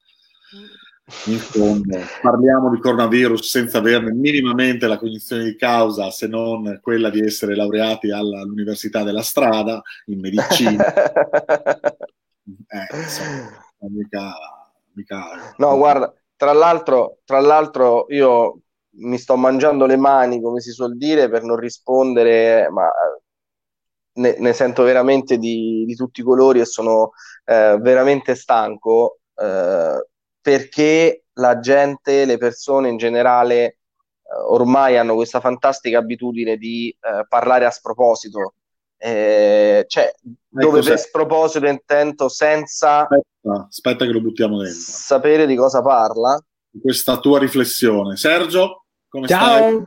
in 1.26 1.40
fondo 1.40 1.98
parliamo 2.22 2.70
di 2.70 2.80
coronavirus 2.80 3.50
senza 3.50 3.80
averne 3.80 4.12
minimamente 4.12 4.88
la 4.88 4.98
cognizione 4.98 5.44
di 5.44 5.56
causa, 5.56 6.12
se 6.12 6.28
non 6.28 6.80
quella 6.82 7.10
di 7.10 7.22
essere 7.22 7.56
laureati 7.56 8.12
alla, 8.12 8.42
all'Università 8.42 9.04
della 9.04 9.24
Strada 9.24 9.82
in 10.06 10.20
medicina. 10.20 10.86
eh, 10.94 12.96
insomma, 12.96 13.64
mica, 13.90 14.34
mica... 14.94 15.54
No, 15.58 15.78
guarda, 15.78 16.14
tra 16.36 16.54
l'altro, 16.54 17.18
tra 17.26 17.40
l'altro 17.40 18.06
io 18.10 18.60
mi 19.00 19.18
sto 19.18 19.36
mangiando 19.36 19.86
le 19.86 19.98
mani, 19.98 20.42
come 20.42 20.62
si 20.62 20.72
suol 20.72 20.98
dire, 20.98 21.30
per 21.30 21.44
non 21.44 21.58
rispondere, 21.58 22.70
ma 22.70 22.90
ne, 24.14 24.36
ne 24.38 24.54
sento 24.54 24.84
veramente 24.84 25.38
di, 25.38 25.84
di, 25.86 25.96
tutti 25.96 26.22
i 26.22 26.24
colori 26.24 26.60
e 26.60 26.66
sono 26.66 27.12
eh, 27.46 27.78
veramente 27.80 28.36
stanco 28.36 29.20
eh, 29.36 30.08
perché 30.42 31.26
la 31.34 31.60
gente, 31.60 32.26
le 32.26 32.38
persone 32.38 32.90
in 32.90 32.98
generale, 32.98 33.64
eh, 33.64 33.78
ormai 34.48 34.98
hanno 34.98 35.16
questa 35.16 35.40
fantastica 35.40 35.98
abitudine 35.98 36.58
di 36.58 36.90
eh, 36.90 37.26
parlare 37.28 37.66
a 37.66 37.72
sproposito. 37.72 38.54
Eh, 38.98 39.86
cioè, 39.88 40.14
dove 40.50 40.82
per 40.82 41.00
sproposito 41.00 41.66
intento 41.68 42.28
senza 42.28 43.04
aspetta, 43.04 43.66
aspetta 43.68 44.06
che 44.06 44.12
lo 44.12 44.22
buttiamo 44.22 44.58
dentro. 44.58 44.80
Sapere 44.80 45.46
di 45.46 45.56
cosa 45.56 45.82
parla. 45.82 46.38
Questa 46.82 47.20
tua 47.20 47.40
riflessione. 47.40 48.18
Sergio, 48.18 48.86
come 49.08 49.28
Ciao. 49.28 49.58
stai? 49.58 49.84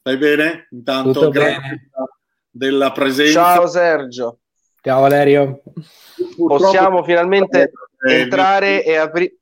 Stai 0.00 0.16
bene? 0.16 0.68
Intanto 0.70 1.12
Tutto 1.12 1.28
grazie 1.30 1.60
bene. 1.60 1.88
della 2.48 2.92
presenza. 2.92 3.32
Ciao 3.32 3.66
Sergio. 3.66 4.38
Ciao 4.80 5.00
Valerio. 5.00 5.60
Purtroppo 6.36 6.56
Possiamo 6.56 7.02
eh, 8.06 8.20
entrare 8.20 8.84
e 8.84 8.96
aprire. 8.96 9.36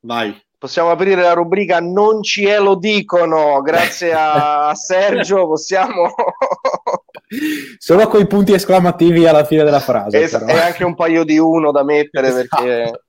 Vai. 0.00 0.42
Possiamo 0.58 0.90
aprire 0.90 1.20
la 1.20 1.34
rubrica 1.34 1.80
Non 1.80 2.22
ci 2.22 2.46
è 2.46 2.58
lo 2.58 2.76
dicono. 2.76 3.60
Grazie 3.60 4.12
a 4.14 4.72
Sergio 4.76 5.46
possiamo 5.46 6.14
Solo 7.78 8.06
con 8.08 8.20
i 8.20 8.26
punti 8.26 8.52
esclamativi 8.52 9.26
alla 9.26 9.44
fine 9.44 9.64
della 9.64 9.80
frase. 9.80 10.22
E, 10.22 10.52
e 10.52 10.58
anche 10.58 10.84
un 10.84 10.94
paio 10.94 11.24
di 11.24 11.38
uno 11.38 11.72
da 11.72 11.82
mettere 11.82 12.28
esatto. 12.28 12.62
perché... 12.62 13.02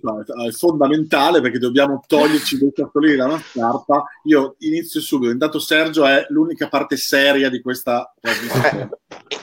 no, 0.00 0.20
è 0.46 0.50
fondamentale 0.50 1.40
perché 1.40 1.58
dobbiamo 1.58 2.02
toglierci 2.06 2.58
dei 2.58 2.72
sassolini 2.74 3.16
dalla 3.16 3.38
scarpa. 3.38 4.04
Io 4.24 4.56
inizio 4.58 5.00
subito. 5.00 5.32
Intanto 5.32 5.58
Sergio 5.58 6.06
è 6.06 6.26
l'unica 6.28 6.68
parte 6.68 6.96
seria 6.96 7.48
di 7.48 7.60
questa 7.60 8.12
trasmissione. 8.20 8.90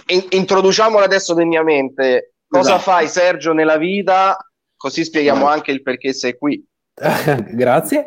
Eh, 0.05 0.27
introduciamola 0.31 1.05
adesso 1.05 1.33
degnamente. 1.33 2.33
Cosa 2.49 2.75
esatto. 2.75 2.91
fai 2.91 3.07
Sergio 3.07 3.53
nella 3.53 3.77
vita? 3.77 4.35
Così 4.75 5.03
spieghiamo 5.03 5.45
anche 5.47 5.71
il 5.71 5.83
perché 5.83 6.13
sei 6.13 6.35
qui. 6.35 6.65
Grazie. 7.53 8.05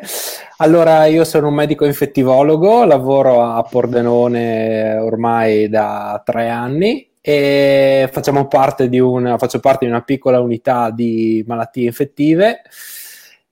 Allora, 0.57 1.05
io 1.05 1.23
sono 1.23 1.47
un 1.47 1.55
medico 1.55 1.85
infettivologo, 1.85 2.83
lavoro 2.83 3.41
a 3.41 3.63
Pordenone 3.63 4.95
ormai 4.95 5.69
da 5.69 6.21
tre 6.23 6.49
anni 6.49 7.09
e 7.21 8.09
parte 8.47 8.89
una, 8.99 9.37
faccio 9.37 9.59
parte 9.59 9.85
di 9.85 9.91
una 9.91 10.01
piccola 10.01 10.41
unità 10.41 10.91
di 10.91 11.41
malattie 11.47 11.85
infettive 11.85 12.63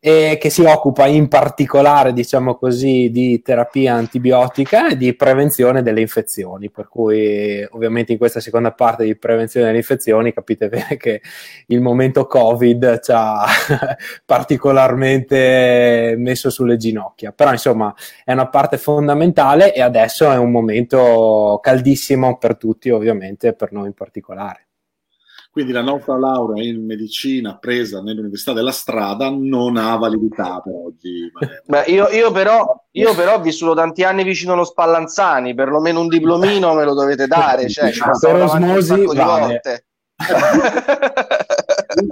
e 0.03 0.39
che 0.41 0.49
si 0.49 0.63
occupa 0.63 1.05
in 1.05 1.27
particolare, 1.27 2.11
diciamo 2.11 2.55
così, 2.55 3.11
di 3.11 3.39
terapia 3.43 3.93
antibiotica 3.93 4.89
e 4.89 4.97
di 4.97 5.15
prevenzione 5.15 5.83
delle 5.83 6.01
infezioni. 6.01 6.71
Per 6.71 6.87
cui, 6.87 7.63
ovviamente, 7.69 8.11
in 8.11 8.17
questa 8.17 8.39
seconda 8.39 8.71
parte 8.71 9.03
di 9.05 9.15
prevenzione 9.15 9.67
delle 9.67 9.77
infezioni 9.77 10.33
capite 10.33 10.69
bene 10.69 10.97
che 10.97 11.21
il 11.67 11.81
momento 11.81 12.25
Covid 12.25 12.99
ci 12.99 13.11
ha 13.13 13.45
particolarmente 14.25 16.15
messo 16.17 16.49
sulle 16.49 16.77
ginocchia. 16.77 17.31
Però, 17.31 17.51
insomma, 17.51 17.93
è 18.25 18.33
una 18.33 18.49
parte 18.49 18.79
fondamentale 18.79 19.71
e 19.71 19.81
adesso 19.83 20.31
è 20.31 20.37
un 20.37 20.49
momento 20.49 21.59
caldissimo 21.61 22.39
per 22.39 22.57
tutti, 22.57 22.89
ovviamente, 22.89 23.53
per 23.53 23.71
noi 23.71 23.85
in 23.85 23.93
particolare. 23.93 24.65
Quindi 25.51 25.73
la 25.73 25.81
nostra 25.81 26.17
laurea 26.17 26.63
in 26.63 26.85
medicina 26.85 27.57
presa 27.57 28.01
nell'Università 28.01 28.53
della 28.53 28.71
Strada 28.71 29.29
non 29.29 29.75
ha 29.75 29.97
validità 29.97 30.61
per 30.61 30.73
oggi. 30.73 31.29
Beh, 31.67 31.83
io, 31.87 32.07
io, 32.07 32.31
però, 32.31 32.85
io, 32.91 33.13
però, 33.13 33.35
ho 33.35 33.41
vissuto 33.41 33.73
tanti 33.73 34.05
anni 34.05 34.23
vicino 34.23 34.53
allo 34.53 34.63
Spallanzani, 34.63 35.53
perlomeno 35.53 35.99
un 35.99 36.07
diplomino 36.07 36.73
me 36.73 36.85
lo 36.85 36.93
dovete 36.93 37.27
dare. 37.27 37.67
Cioè, 37.67 37.91
per 38.21 38.35
osmosi 38.35 39.03
vale. 39.07 39.61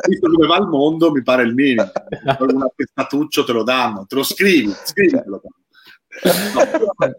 Visto 0.05 0.29
dove 0.29 0.46
va 0.46 0.58
il 0.58 0.67
mondo, 0.67 1.10
mi 1.10 1.24
pare 1.24 1.43
il 1.43 1.53
minimo. 1.53 1.89
Un 2.39 2.62
attestatuccio 2.62 3.46
te 3.46 3.53
lo 3.53 3.63
danno, 3.63 4.05
te 4.05 4.15
lo 4.15 4.24
scrivi, 4.24 4.75
scrivilo. 4.84 5.41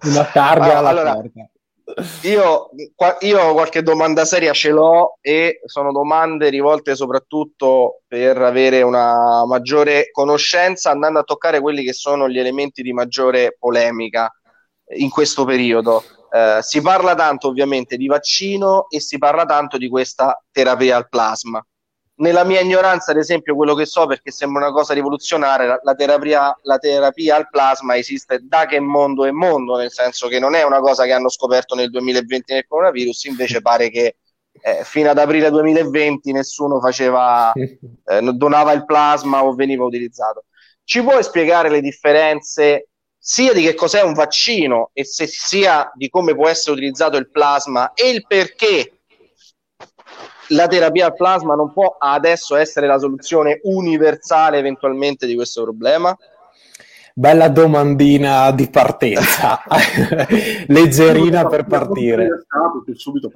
Una 0.03 0.25
targa 0.25 0.77
alla 0.77 0.89
allora, 0.91 1.15
porta. 1.15 1.49
Io, 2.23 2.71
io, 3.21 3.53
qualche 3.53 3.83
domanda 3.83 4.25
seria 4.25 4.53
ce 4.53 4.71
l'ho 4.71 5.19
e 5.21 5.61
sono 5.65 5.93
domande 5.93 6.49
rivolte 6.49 6.95
soprattutto 6.95 8.03
per 8.07 8.39
avere 8.39 8.83
una 8.83 9.45
maggiore 9.47 10.11
conoscenza 10.11 10.91
andando 10.91 11.21
a 11.21 11.25
toccare 11.25 11.61
quelli 11.61 11.83
che 11.83 11.93
sono 11.93 12.29
gli 12.29 12.39
elementi 12.39 12.83
di 12.83 12.93
maggiore 12.93 13.57
polemica 13.59 14.33
in 14.97 15.11
questo 15.11 15.45
periodo. 15.45 16.03
Eh, 16.33 16.59
si 16.61 16.81
parla 16.81 17.15
tanto 17.15 17.49
ovviamente 17.49 17.97
di 17.97 18.07
vaccino 18.07 18.87
e 18.89 19.01
si 19.01 19.19
parla 19.19 19.45
tanto 19.45 19.77
di 19.77 19.89
questa 19.89 20.43
terapia 20.51 20.97
al 20.97 21.09
plasma 21.09 21.65
nella 22.21 22.45
mia 22.45 22.61
ignoranza, 22.61 23.11
ad 23.11 23.19
esempio, 23.19 23.55
quello 23.55 23.75
che 23.75 23.87
so, 23.87 24.07
perché 24.07 24.31
sembra 24.31 24.65
una 24.65 24.73
cosa 24.73 24.95
rivoluzionaria, 24.95 25.67
la, 25.67 25.81
la, 25.83 25.95
terapia, 25.95 26.59
la, 26.63 26.79
terapia, 26.79 27.37
al 27.37 27.49
plasma 27.51 27.97
esiste 27.97 28.41
da 28.43 28.67
che 28.67 28.79
mondo 28.81 29.25
è 29.25 29.31
mondo, 29.31 29.77
nel 29.77 29.91
senso 29.91 30.29
che 30.29 30.39
non 30.39 30.55
è 30.55 30.63
una 30.63 30.81
cosa 30.81 31.05
che 31.05 31.13
hanno 31.13 31.29
scoperto 31.29 31.75
nel 31.75 31.91
2020 31.91 32.53
nel 32.53 32.67
coronavirus, 32.67 33.25
invece 33.25 33.61
pare 33.61 33.91
che 33.91 34.17
eh, 34.63 34.81
fino 34.85 35.11
ad 35.11 35.19
aprile 35.19 35.51
2020 35.51 36.33
nessuno 36.33 36.81
faceva, 36.81 37.53
eh, 37.53 38.21
donava 38.35 38.73
il 38.73 38.85
plasma 38.85 39.43
o 39.43 39.55
veniva 39.55 39.85
utilizzato. 39.85 40.45
Ci 40.85 41.03
puoi 41.03 41.23
spiegare 41.23 41.71
le 41.71 41.81
differenze 41.81 42.89
sia 43.17 43.53
di 43.53 43.63
che 43.63 43.75
cos'è 43.75 44.03
un 44.03 44.13
vaccino 44.13 44.91
e 44.93 45.05
se 45.05 45.27
sia 45.27 45.91
di 45.95 46.09
come 46.09 46.35
può 46.35 46.49
essere 46.49 46.73
utilizzato 46.73 47.17
il 47.17 47.31
plasma 47.31 47.93
e 47.93 48.11
il 48.11 48.27
perché 48.27 49.00
la 50.51 50.67
terapia 50.67 51.07
al 51.07 51.15
plasma 51.15 51.55
non 51.55 51.73
può 51.73 51.97
adesso 51.99 52.57
essere 52.57 52.87
la 52.87 52.99
soluzione 52.99 53.61
universale 53.65 54.59
eventualmente 54.59 55.27
di 55.27 55.35
questo 55.35 55.63
problema? 55.63 56.17
Bella 57.13 57.49
domandina 57.49 58.51
di 58.53 58.69
partenza, 58.71 59.63
leggerina 60.69 61.47
per 61.47 61.67
partire. 61.67 62.47
Subito, 62.95 63.31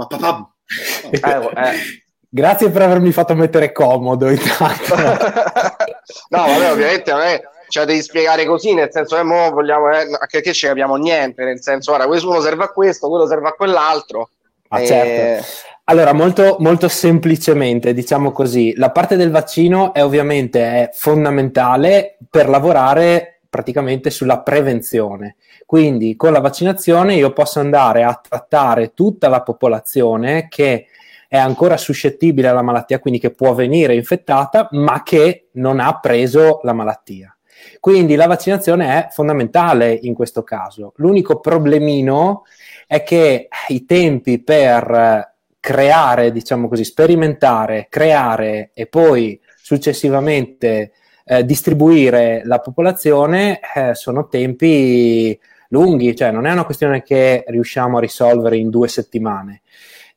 eh, 1.11 1.21
eh. 1.21 2.03
Grazie 2.29 2.71
per 2.71 2.83
avermi 2.83 3.13
fatto 3.13 3.35
mettere 3.35 3.73
comodo 3.73 4.29
intanto. 4.29 4.95
no, 6.31 6.47
vabbè, 6.47 6.73
ovviamente 6.73 7.11
a 7.11 7.17
me 7.17 7.43
cioè 7.69 7.87
devi 7.87 8.03
spiegare 8.03 8.45
così, 8.45 8.73
nel 8.75 8.91
senso 8.93 9.17
che 9.17 9.23
eh, 9.23 9.25
mo 9.25 9.51
vogliamo, 9.51 9.91
eh, 9.91 10.17
anche 10.19 10.41
che 10.41 10.53
ci 10.53 10.67
capiamo 10.67 10.97
niente, 10.97 11.45
nel 11.45 11.61
senso 11.61 11.93
ora 11.93 12.07
questo 12.07 12.41
serve 12.41 12.65
a 12.65 12.69
questo, 12.69 13.09
quello 13.09 13.27
serve 13.27 13.49
a 13.49 13.53
quell'altro. 13.53 14.31
Ah, 14.69 14.81
e... 14.81 14.87
certo. 14.87 15.47
Allora, 15.87 16.15
molto, 16.15 16.57
molto 16.61 16.89
semplicemente, 16.89 17.93
diciamo 17.93 18.33
così, 18.33 18.73
la 18.77 18.91
parte 18.91 19.17
del 19.17 19.31
vaccino 19.31 19.93
è 19.93 20.03
ovviamente 20.03 20.89
fondamentale 20.95 22.17
per 22.31 22.49
lavorare 22.49 23.41
praticamente 23.51 24.09
sulla 24.09 24.41
prevenzione. 24.41 25.37
Quindi 25.67 26.17
con 26.17 26.33
la 26.33 26.41
vaccinazione 26.41 27.17
io 27.17 27.35
posso 27.35 27.61
andare 27.61 28.03
a 28.03 28.19
trattare 28.19 28.95
tutta 28.95 29.29
la 29.29 29.43
popolazione 29.43 30.49
che 30.49 30.87
è 31.29 31.37
ancora 31.37 31.77
suscettibile 31.77 32.49
alla 32.49 32.63
malattia, 32.63 32.99
quindi 32.99 33.21
che 33.21 33.33
può 33.33 33.53
venire 33.53 33.95
infettata, 33.95 34.69
ma 34.73 35.03
che 35.03 35.49
non 35.53 35.81
ha 35.81 36.01
preso 36.01 36.61
la 36.63 36.73
malattia. 36.73 37.37
Quindi 37.79 38.15
la 38.15 38.27
vaccinazione 38.27 38.87
è 38.87 39.09
fondamentale 39.11 39.93
in 39.93 40.15
questo 40.15 40.43
caso. 40.45 40.95
L'unico 40.97 41.41
problemino 41.41 42.45
è 42.87 43.03
che 43.03 43.49
i 43.69 43.85
tempi 43.85 44.43
per 44.43 45.33
creare, 45.65 46.31
diciamo 46.31 46.69
così, 46.69 46.85
sperimentare, 46.85 47.87
creare 47.89 48.73
e 48.75 48.87
poi 48.87 49.41
successivamente 49.57 50.93
eh, 51.25 51.43
distribuire 51.47 52.43
la 52.45 52.59
popolazione 52.59 53.61
eh, 53.75 53.95
sono 53.95 54.29
tempi 54.29 55.39
lunghi, 55.71 56.15
cioè 56.15 56.33
non 56.33 56.45
è 56.45 56.53
una 56.53 56.67
questione 56.67 57.03
che 57.03 57.45
riusciamo 57.47 57.97
a 57.97 58.01
risolvere 58.01 58.59
in 58.59 58.69
due 58.69 58.89
settimane. 58.89 59.63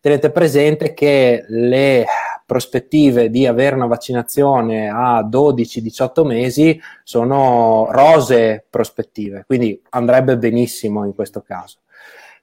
Tenete 0.01 0.31
presente 0.31 0.93
che 0.93 1.45
le 1.47 2.05
prospettive 2.45 3.29
di 3.29 3.47
avere 3.47 3.77
una 3.77 3.88
vaccinazione 3.88 4.89
a 4.89 5.21
12-18 5.21 6.25
mesi 6.25 6.77
sono 7.05 7.88
rose 7.91 8.65
prospettive, 8.69 9.45
quindi 9.47 9.81
andrebbe 9.91 10.38
benissimo 10.38 11.05
in 11.05 11.15
questo 11.15 11.39
caso 11.39 11.77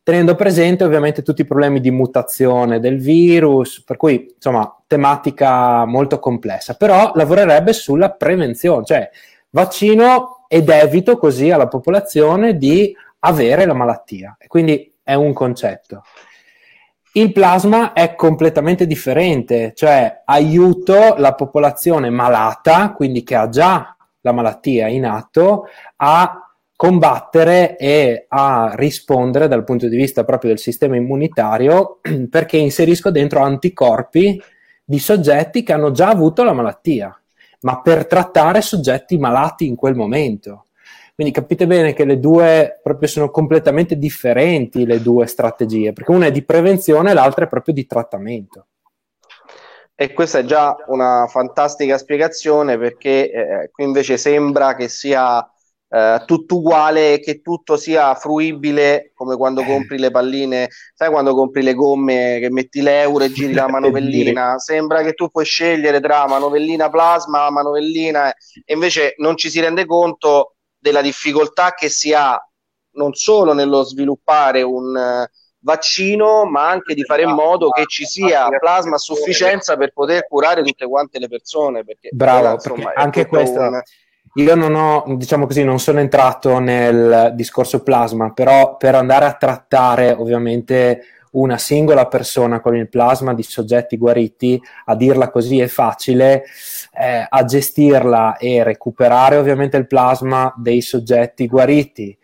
tenendo 0.05 0.35
presente 0.35 0.85
ovviamente 0.85 1.23
tutti 1.23 1.41
i 1.41 1.47
problemi 1.47 1.81
di 1.81 1.91
mutazione 1.91 2.79
del 2.79 3.01
virus, 3.01 3.83
per 3.83 3.97
cui 3.97 4.33
insomma 4.35 4.73
tematica 4.87 5.87
molto 5.87 6.19
complessa, 6.19 6.75
però 6.75 7.13
lavorerebbe 7.15 7.73
sulla 7.73 8.11
prevenzione, 8.11 8.85
cioè 8.85 9.11
vaccino 9.49 10.45
ed 10.47 10.69
evito 10.69 11.17
così 11.17 11.51
alla 11.51 11.69
popolazione 11.69 12.59
di 12.59 12.95
avere 13.21 13.65
la 13.65 13.73
malattia. 13.73 14.37
E 14.39 14.47
quindi 14.47 14.95
è 15.03 15.15
un 15.15 15.33
concetto. 15.33 16.03
Il 17.13 17.33
plasma 17.33 17.95
è 17.95 18.15
completamente 18.15 18.87
differente, 18.87 19.73
cioè 19.75 20.23
aiuto 20.27 21.15
la 21.17 21.33
popolazione 21.35 22.11
malata, 22.11 22.93
quindi 22.93 23.23
che 23.23 23.37
ha 23.37 23.49
già 23.49 23.97
la 24.21 24.33
malattia 24.33 24.89
in 24.89 25.07
atto, 25.07 25.67
a 25.97 26.44
combattere 26.77 27.77
e 27.77 28.27
a 28.29 28.73
rispondere 28.75 29.49
dal 29.49 29.65
punto 29.65 29.89
di 29.89 29.97
vista 29.97 30.25
proprio 30.25 30.51
del 30.51 30.59
sistema 30.59 30.97
immunitario 30.97 32.01
perché 32.31 32.57
inserisco 32.57 33.11
dentro 33.11 33.41
anticorpi 33.41 34.41
di 34.85 34.99
soggetti 34.99 35.63
che 35.63 35.73
hanno 35.73 35.93
già 35.93 36.09
avuto 36.09 36.43
la 36.45 36.53
malattia, 36.53 37.19
ma 37.61 37.81
per 37.81 38.07
trattare 38.07 38.61
soggetti 38.61 39.17
malati 39.17 39.67
in 39.67 39.77
quel 39.77 39.95
momento. 39.95 40.67
Quindi 41.15 41.33
capite 41.33 41.69
bene 41.69 41.93
che 41.93 42.05
le 42.05 42.19
due 42.19 42.81
proprio 42.83 43.09
sono 43.09 43.31
completamente 43.31 43.97
differenti 43.97 44.85
le 44.85 45.01
due 45.01 45.27
strategie, 45.27 45.93
perché 45.93 46.11
una 46.11 46.27
è 46.27 46.33
di 46.33 46.43
prevenzione 46.43 47.13
e 47.13 47.15
l'altra 47.15 47.45
è 47.45 47.49
proprio 47.49 47.73
di 47.73 47.87
trattamento. 47.87 48.67
E 49.95 50.13
questa 50.13 50.41
è 50.41 50.45
già 50.45 50.77
una 50.89 51.29
fantastica 51.29 51.97
spiegazione 51.99 52.77
perché 52.77 53.31
eh, 53.31 53.71
qui 53.73 53.85
invece 53.85 54.17
sembra 54.17 54.75
che 54.75 54.89
sia 54.89 55.49
eh, 55.95 56.25
tutto 56.27 56.57
uguale, 56.57 57.21
che 57.21 57.41
tutto 57.41 57.77
sia 57.77 58.17
fruibile 58.17 59.13
come 59.15 59.37
quando 59.37 59.61
eh. 59.61 59.65
compri 59.65 59.97
le 59.97 60.11
palline, 60.11 60.69
sai 60.93 61.09
quando 61.09 61.37
compri 61.37 61.63
le 61.63 61.75
gomme 61.75 62.39
che 62.41 62.51
metti 62.51 62.83
l'euro 62.83 63.23
e 63.23 63.31
giri 63.31 63.53
la 63.53 63.69
manovellina, 63.71 64.59
sembra 64.59 65.03
che 65.03 65.13
tu 65.13 65.29
puoi 65.29 65.45
scegliere 65.45 66.01
tra 66.01 66.27
manovellina 66.27 66.91
plasma, 66.91 67.49
manovellina 67.49 68.29
e 68.33 68.75
invece 68.75 69.15
non 69.19 69.37
ci 69.37 69.49
si 69.49 69.61
rende 69.61 69.87
conto 69.87 70.57
della 70.77 71.01
difficoltà 71.01 71.75
che 71.75 71.89
si 71.89 72.13
ha 72.13 72.45
non 72.97 73.15
solo 73.15 73.53
nello 73.53 73.85
sviluppare 73.85 74.63
un 74.63 74.97
uh, 74.97 75.33
vaccino, 75.61 76.45
ma 76.45 76.69
anche 76.69 76.95
di 76.95 77.05
fare 77.05 77.23
in 77.23 77.31
modo 77.31 77.71
che 77.71 77.85
ci 77.87 78.05
sia 78.05 78.49
plasma 78.59 78.97
a 78.97 78.99
sufficienza 78.99 79.77
per 79.77 79.93
poter 79.93 80.27
curare 80.27 80.63
tutte 80.63 80.87
quante 80.87 81.19
le 81.19 81.29
persone. 81.29 81.85
Perché 81.85 82.11
Bravo, 82.13 82.41
quella, 82.41 82.55
insomma, 82.55 82.93
anche 82.95 83.27
questo. 83.27 83.61
Un, 83.61 83.81
io 84.35 84.55
non 84.55 84.75
ho, 84.75 85.05
diciamo 85.17 85.47
così, 85.47 85.63
non 85.63 85.79
sono 85.79 86.01
entrato 86.01 86.59
nel 86.59 87.33
discorso 87.35 87.83
plasma, 87.83 88.33
però 88.33 88.77
per 88.77 88.95
andare 88.95 89.27
a 89.27 89.35
trattare 89.35 90.11
ovviamente 90.11 91.03
una 91.33 91.59
singola 91.59 92.07
persona 92.07 92.61
con 92.61 92.77
il 92.77 92.89
plasma 92.89 93.35
di 93.35 93.43
soggetti 93.43 93.97
guariti, 93.97 94.61
a 94.87 94.97
dirla 94.97 95.31
così 95.31 95.61
è 95.61 95.67
facile, 95.67 96.45
eh, 96.97 97.27
a 97.29 97.45
gestirla 97.45 98.37
e 98.37 98.63
recuperare 98.63 99.37
ovviamente 99.37 99.77
il 99.77 99.87
plasma 99.87 100.53
dei 100.57 100.81
soggetti 100.81 101.47
guariti 101.47 102.17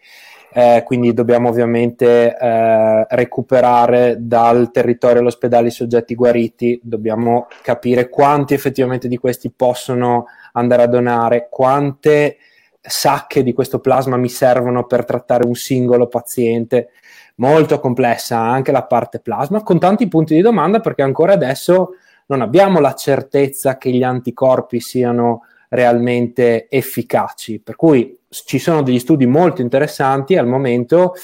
eh, 0.52 0.82
quindi 0.84 1.12
dobbiamo 1.12 1.48
ovviamente 1.48 2.36
eh, 2.36 3.06
recuperare 3.08 4.16
dal 4.18 4.70
territorio 4.72 5.20
all'ospedale 5.20 5.68
i 5.68 5.72
soggetti 5.72 6.14
guariti, 6.14 6.80
dobbiamo 6.82 7.46
capire 7.62 8.08
quanti 8.08 8.54
effettivamente 8.54 9.06
di 9.06 9.16
questi 9.16 9.52
possono 9.52 10.26
andare 10.52 10.82
a 10.82 10.86
donare, 10.86 11.48
quante 11.48 12.38
sacche 12.80 13.42
di 13.42 13.52
questo 13.52 13.78
plasma 13.78 14.16
mi 14.16 14.28
servono 14.28 14.86
per 14.86 15.04
trattare 15.04 15.46
un 15.46 15.54
singolo 15.54 16.08
paziente. 16.08 16.90
Molto 17.36 17.78
complessa 17.78 18.38
anche 18.38 18.72
la 18.72 18.84
parte 18.84 19.20
plasma, 19.20 19.62
con 19.62 19.78
tanti 19.78 20.08
punti 20.08 20.34
di 20.34 20.42
domanda 20.42 20.80
perché 20.80 21.02
ancora 21.02 21.32
adesso 21.32 21.94
non 22.26 22.42
abbiamo 22.42 22.80
la 22.80 22.94
certezza 22.94 23.78
che 23.78 23.90
gli 23.90 24.02
anticorpi 24.02 24.80
siano 24.80 25.42
realmente 25.70 26.68
efficaci. 26.68 27.60
Per 27.60 27.76
cui 27.76 28.18
ci 28.28 28.58
sono 28.58 28.82
degli 28.82 28.98
studi 28.98 29.26
molto 29.26 29.62
interessanti 29.62 30.36
al 30.36 30.46
momento, 30.46 31.14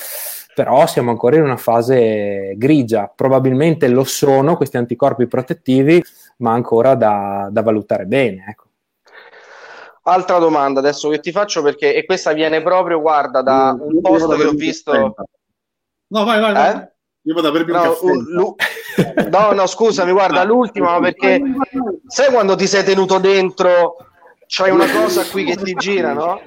però 0.54 0.86
siamo 0.86 1.10
ancora 1.10 1.36
in 1.36 1.42
una 1.42 1.56
fase 1.56 2.54
grigia. 2.56 3.12
Probabilmente 3.14 3.88
lo 3.88 4.04
sono 4.04 4.56
questi 4.56 4.78
anticorpi 4.78 5.26
protettivi, 5.26 6.02
ma 6.38 6.52
ancora 6.52 6.94
da, 6.94 7.48
da 7.50 7.62
valutare 7.62 8.06
bene. 8.06 8.44
Ecco. 8.48 8.64
Altra 10.04 10.38
domanda 10.38 10.78
adesso 10.78 11.08
che 11.08 11.18
ti 11.18 11.32
faccio 11.32 11.62
perché, 11.62 11.94
e 11.94 12.04
questa 12.04 12.32
viene 12.32 12.62
proprio, 12.62 13.00
guarda, 13.00 13.42
da 13.42 13.76
un 13.78 14.00
post 14.00 14.36
che 14.36 14.44
ho 14.44 14.52
visto. 14.52 14.92
No, 16.08 16.24
vai, 16.24 16.40
vai, 16.40 16.52
vai. 16.52 16.76
Eh? 16.76 16.90
Io 17.22 17.34
vado 17.34 17.48
ad 17.48 17.56
avermi 17.56 17.72
no, 17.72 17.96
un 18.00 18.54
caffè. 18.54 19.28
No, 19.28 19.50
no, 19.50 19.66
scusami, 19.66 20.12
guarda, 20.12 20.44
l'ultima 20.44 20.98
perché 21.02 21.42
sai 22.06 22.32
quando 22.32 22.54
ti 22.54 22.68
sei 22.68 22.84
tenuto 22.84 23.18
dentro 23.18 23.96
c'hai 24.46 24.70
una 24.70 24.90
cosa 24.90 25.24
qui 25.24 25.44
che 25.44 25.56
ti 25.56 25.74
gira, 25.78 26.12
no? 26.12 26.40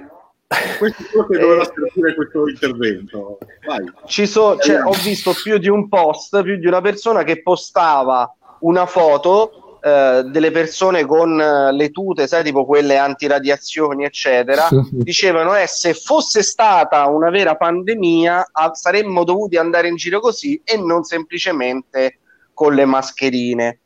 Questo 0.80 1.04
è 1.04 1.06
quello 1.06 1.28
che 1.28 1.38
doveva 1.38 1.64
servire 1.64 2.16
questo 2.16 2.48
intervento. 2.48 3.38
Vai. 3.68 3.92
Ci 4.06 4.26
so, 4.26 4.58
cioè, 4.58 4.82
ho 4.84 4.94
visto 5.04 5.34
più 5.44 5.60
di 5.60 5.70
un 5.70 5.88
post, 5.88 6.42
più 6.42 6.58
di 6.58 6.66
una 6.66 6.82
persona 6.82 7.24
che 7.24 7.44
postava 7.44 8.34
una 8.62 8.88
foto 8.88 9.80
eh, 9.82 10.24
delle 10.26 10.52
persone 10.52 11.06
con 11.06 11.40
eh, 11.40 11.72
le 11.72 11.92
tute, 11.92 12.28
sai, 12.28 12.44
tipo 12.44 12.66
quelle 12.66 12.98
antiradiazioni, 12.98 14.04
eccetera, 14.04 14.68
dicevano 14.92 15.56
eh, 15.56 15.68
se 15.68 15.94
fosse 15.94 16.42
stata 16.42 17.06
una 17.08 17.30
vera 17.30 17.56
pandemia 17.56 18.50
a, 18.52 18.74
saremmo 18.74 19.24
dovuti 19.24 19.56
andare 19.56 19.88
in 19.88 19.96
giro 19.96 20.20
così 20.20 20.60
e 20.66 20.78
non 20.78 21.04
semplicemente 21.04 22.20
con 22.54 22.74
le 22.74 22.86
mascherine 22.86 23.80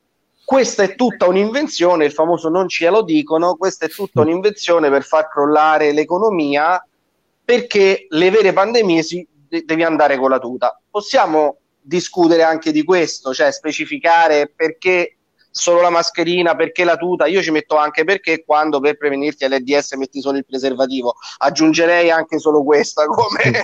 questa 0.53 0.83
è 0.83 0.93
tutta 0.93 1.27
un'invenzione, 1.27 2.05
il 2.05 2.11
famoso 2.11 2.47
non 2.47 2.69
ce 2.69 2.87
lo 2.91 3.01
dicono, 3.01 3.55
questa 3.55 3.87
è 3.87 3.89
tutta 3.89 4.21
un'invenzione 4.21 4.87
per 4.91 5.03
far 5.03 5.27
crollare 5.27 5.91
l'economia 5.93 6.87
perché 7.43 8.05
le 8.07 8.29
vere 8.29 8.53
pandemie 8.53 9.01
si, 9.01 9.27
de- 9.49 9.63
devi 9.65 9.81
andare 9.81 10.15
con 10.15 10.29
la 10.29 10.37
tuta. 10.37 10.79
Possiamo 10.91 11.57
discutere 11.81 12.43
anche 12.43 12.71
di 12.71 12.83
questo, 12.83 13.33
cioè 13.33 13.51
specificare 13.51 14.47
perché 14.55 15.17
solo 15.55 15.81
la 15.81 15.91
mascherina, 15.91 16.55
perché 16.55 16.83
la 16.83 16.97
tuta, 16.97 17.27
io 17.27 17.41
ci 17.41 17.51
metto 17.51 17.77
anche 17.77 18.03
perché 18.03 18.43
quando 18.43 18.79
per 18.79 18.97
prevenirti 18.97 19.45
all'EDS 19.45 19.93
metti 19.93 20.19
solo 20.19 20.37
il 20.39 20.45
preservativo, 20.45 21.13
aggiungerei 21.37 22.09
anche 22.09 22.39
solo 22.39 22.63
questa 22.63 23.05
come, 23.05 23.63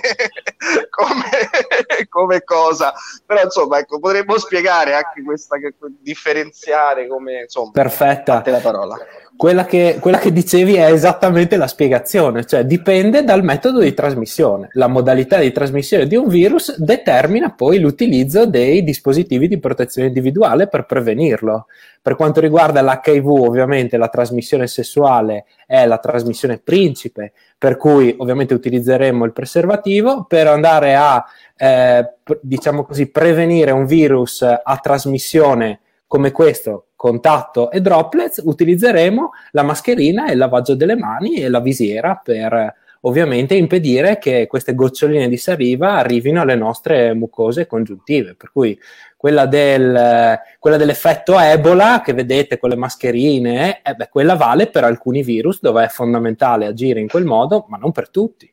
come, 0.88 2.08
come 2.08 2.44
cosa, 2.44 2.94
però 3.26 3.42
insomma 3.42 3.78
ecco, 3.78 3.98
potremmo 3.98 4.38
spiegare 4.38 4.94
anche 4.94 5.22
questa, 5.24 5.56
differenziare 6.00 7.08
come 7.08 7.40
insomma. 7.42 7.72
Perfetta. 7.72 8.42
La 8.46 8.58
parola. 8.58 8.96
Quella 9.40 9.64
che, 9.64 9.96
quella 10.02 10.18
che, 10.18 10.34
dicevi 10.34 10.74
è 10.74 10.92
esattamente 10.92 11.56
la 11.56 11.66
spiegazione, 11.66 12.44
cioè 12.44 12.66
dipende 12.66 13.24
dal 13.24 13.42
metodo 13.42 13.80
di 13.80 13.94
trasmissione. 13.94 14.68
La 14.72 14.86
modalità 14.86 15.38
di 15.38 15.50
trasmissione 15.50 16.06
di 16.06 16.14
un 16.14 16.28
virus 16.28 16.76
determina 16.76 17.50
poi 17.50 17.78
l'utilizzo 17.78 18.44
dei 18.44 18.84
dispositivi 18.84 19.48
di 19.48 19.58
protezione 19.58 20.08
individuale 20.08 20.68
per 20.68 20.84
prevenirlo. 20.84 21.68
Per 22.02 22.16
quanto 22.16 22.40
riguarda 22.42 22.82
l'HIV, 22.82 23.30
ovviamente 23.30 23.96
la 23.96 24.08
trasmissione 24.08 24.66
sessuale 24.66 25.46
è 25.64 25.86
la 25.86 25.96
trasmissione 25.96 26.58
principe, 26.58 27.32
per 27.56 27.78
cui 27.78 28.14
ovviamente 28.18 28.52
utilizzeremo 28.52 29.24
il 29.24 29.32
preservativo 29.32 30.26
per 30.28 30.48
andare 30.48 30.96
a, 30.96 31.24
eh, 31.56 32.06
diciamo 32.42 32.84
così, 32.84 33.06
prevenire 33.06 33.70
un 33.70 33.86
virus 33.86 34.42
a 34.42 34.78
trasmissione 34.82 35.80
come 36.06 36.30
questo, 36.30 36.88
contatto 37.00 37.70
e 37.70 37.80
droplets, 37.80 38.42
utilizzeremo 38.44 39.30
la 39.52 39.62
mascherina 39.62 40.26
e 40.26 40.32
il 40.32 40.36
lavaggio 40.36 40.74
delle 40.74 40.96
mani 40.96 41.36
e 41.36 41.48
la 41.48 41.60
visiera 41.60 42.20
per 42.22 42.74
ovviamente 43.00 43.54
impedire 43.54 44.18
che 44.18 44.46
queste 44.46 44.74
goccioline 44.74 45.26
di 45.26 45.38
saliva 45.38 45.94
arrivino 45.94 46.42
alle 46.42 46.56
nostre 46.56 47.14
mucose 47.14 47.66
congiuntive. 47.66 48.34
Per 48.34 48.52
cui 48.52 48.78
quella, 49.16 49.46
del, 49.46 50.38
quella 50.58 50.76
dell'effetto 50.76 51.40
Ebola 51.40 52.02
che 52.04 52.12
vedete 52.12 52.58
con 52.58 52.68
le 52.68 52.76
mascherine, 52.76 53.80
eh, 53.80 53.94
beh, 53.94 54.10
quella 54.10 54.36
vale 54.36 54.66
per 54.66 54.84
alcuni 54.84 55.22
virus 55.22 55.58
dove 55.62 55.86
è 55.86 55.88
fondamentale 55.88 56.66
agire 56.66 57.00
in 57.00 57.08
quel 57.08 57.24
modo, 57.24 57.64
ma 57.70 57.78
non 57.78 57.92
per 57.92 58.10
tutti. 58.10 58.52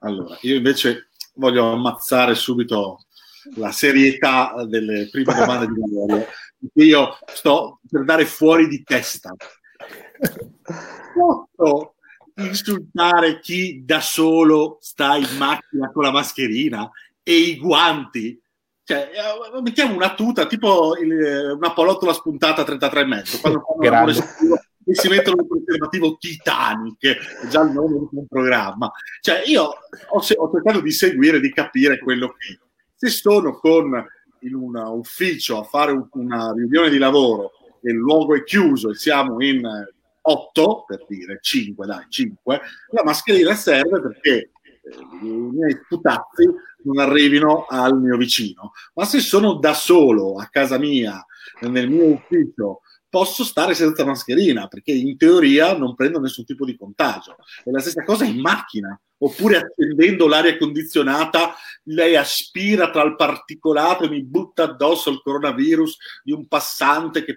Allora, 0.00 0.36
io 0.42 0.56
invece 0.56 1.08
voglio 1.36 1.72
ammazzare 1.72 2.34
subito 2.34 2.98
la 3.56 3.72
serietà 3.72 4.52
delle 4.68 5.08
prime 5.10 5.32
domande 5.34 5.66
di 5.68 5.80
Valerio. 5.80 6.26
Io 6.74 7.18
sto 7.26 7.80
per 7.88 8.04
dare 8.04 8.26
fuori 8.26 8.68
di 8.68 8.82
testa. 8.82 9.34
Posso 11.14 11.94
insultare 12.36 13.40
chi 13.40 13.82
da 13.84 14.00
solo 14.00 14.78
sta 14.80 15.16
in 15.16 15.36
macchina 15.38 15.90
con 15.92 16.02
la 16.02 16.10
mascherina 16.10 16.90
e 17.22 17.34
i 17.34 17.58
guanti? 17.58 18.40
Cioè, 18.82 19.10
eh, 19.12 19.60
mettiamo 19.62 19.94
una 19.94 20.14
tuta 20.14 20.46
tipo 20.46 20.96
il, 20.96 21.54
una 21.56 21.72
polottola 21.72 22.12
spuntata 22.12 22.62
a 22.62 22.64
33 22.64 23.04
metri 23.04 23.38
quando 23.38 23.62
fanno 23.64 24.10
e 24.10 24.94
si 24.94 25.08
mettono 25.08 25.42
il 25.42 25.46
preservativo 25.46 26.16
Titanic, 26.18 27.06
è 27.06 27.46
già 27.46 27.62
il 27.62 27.70
nome 27.70 28.08
di 28.10 28.16
un 28.16 28.26
programma. 28.26 28.90
Cioè, 29.20 29.42
io 29.46 29.62
ho, 29.62 29.76
ho 30.08 30.22
cercato 30.22 30.80
di 30.80 30.90
seguire, 30.90 31.38
di 31.38 31.52
capire 31.52 31.98
quello 32.00 32.34
che 32.36 32.58
se 32.96 33.08
sono 33.08 33.58
con, 33.58 34.04
in 34.40 34.54
un 34.54 34.76
ufficio 34.76 35.58
a 35.58 35.64
fare 35.64 35.92
un, 35.92 36.06
una 36.12 36.52
riunione 36.52 36.90
di 36.90 36.98
lavoro 36.98 37.52
e 37.82 37.90
il 37.90 37.96
luogo 37.96 38.34
è 38.34 38.44
chiuso 38.44 38.90
e 38.90 38.94
siamo 38.94 39.42
in 39.42 39.66
otto, 40.22 40.84
per 40.86 41.04
dire 41.08 41.38
cinque, 41.40 41.86
dai, 41.86 42.04
cinque, 42.08 42.60
la 42.90 43.02
mascherina 43.04 43.54
serve 43.54 44.00
perché 44.00 44.50
eh, 44.82 45.22
i 45.22 45.28
miei 45.28 45.78
putazzi 45.88 46.46
non 46.84 46.98
arrivino 46.98 47.66
al 47.68 47.98
mio 47.98 48.16
vicino. 48.16 48.72
Ma 48.94 49.04
se 49.04 49.20
sono 49.20 49.54
da 49.54 49.74
solo 49.74 50.36
a 50.36 50.46
casa 50.50 50.78
mia, 50.78 51.24
nel 51.60 51.88
mio 51.88 52.06
ufficio, 52.06 52.80
posso 53.10 53.44
stare 53.44 53.74
senza 53.74 54.04
mascherina 54.04 54.68
perché 54.68 54.92
in 54.92 55.16
teoria 55.18 55.76
non 55.76 55.94
prendo 55.94 56.20
nessun 56.20 56.44
tipo 56.44 56.64
di 56.64 56.76
contagio. 56.76 57.36
E 57.64 57.70
la 57.70 57.80
stessa 57.80 58.04
cosa 58.04 58.24
in 58.24 58.40
macchina, 58.40 58.98
oppure 59.18 59.56
accendendo 59.58 60.28
l'aria 60.28 60.56
condizionata, 60.56 61.54
lei 61.84 62.16
aspira 62.16 62.90
tra 62.90 63.02
il 63.02 63.16
particolato 63.16 64.04
e 64.04 64.08
mi 64.08 64.22
butta 64.22 64.62
addosso 64.62 65.10
il 65.10 65.20
coronavirus 65.22 65.96
di 66.22 66.32
un 66.32 66.46
passante 66.46 67.24
che 67.24 67.36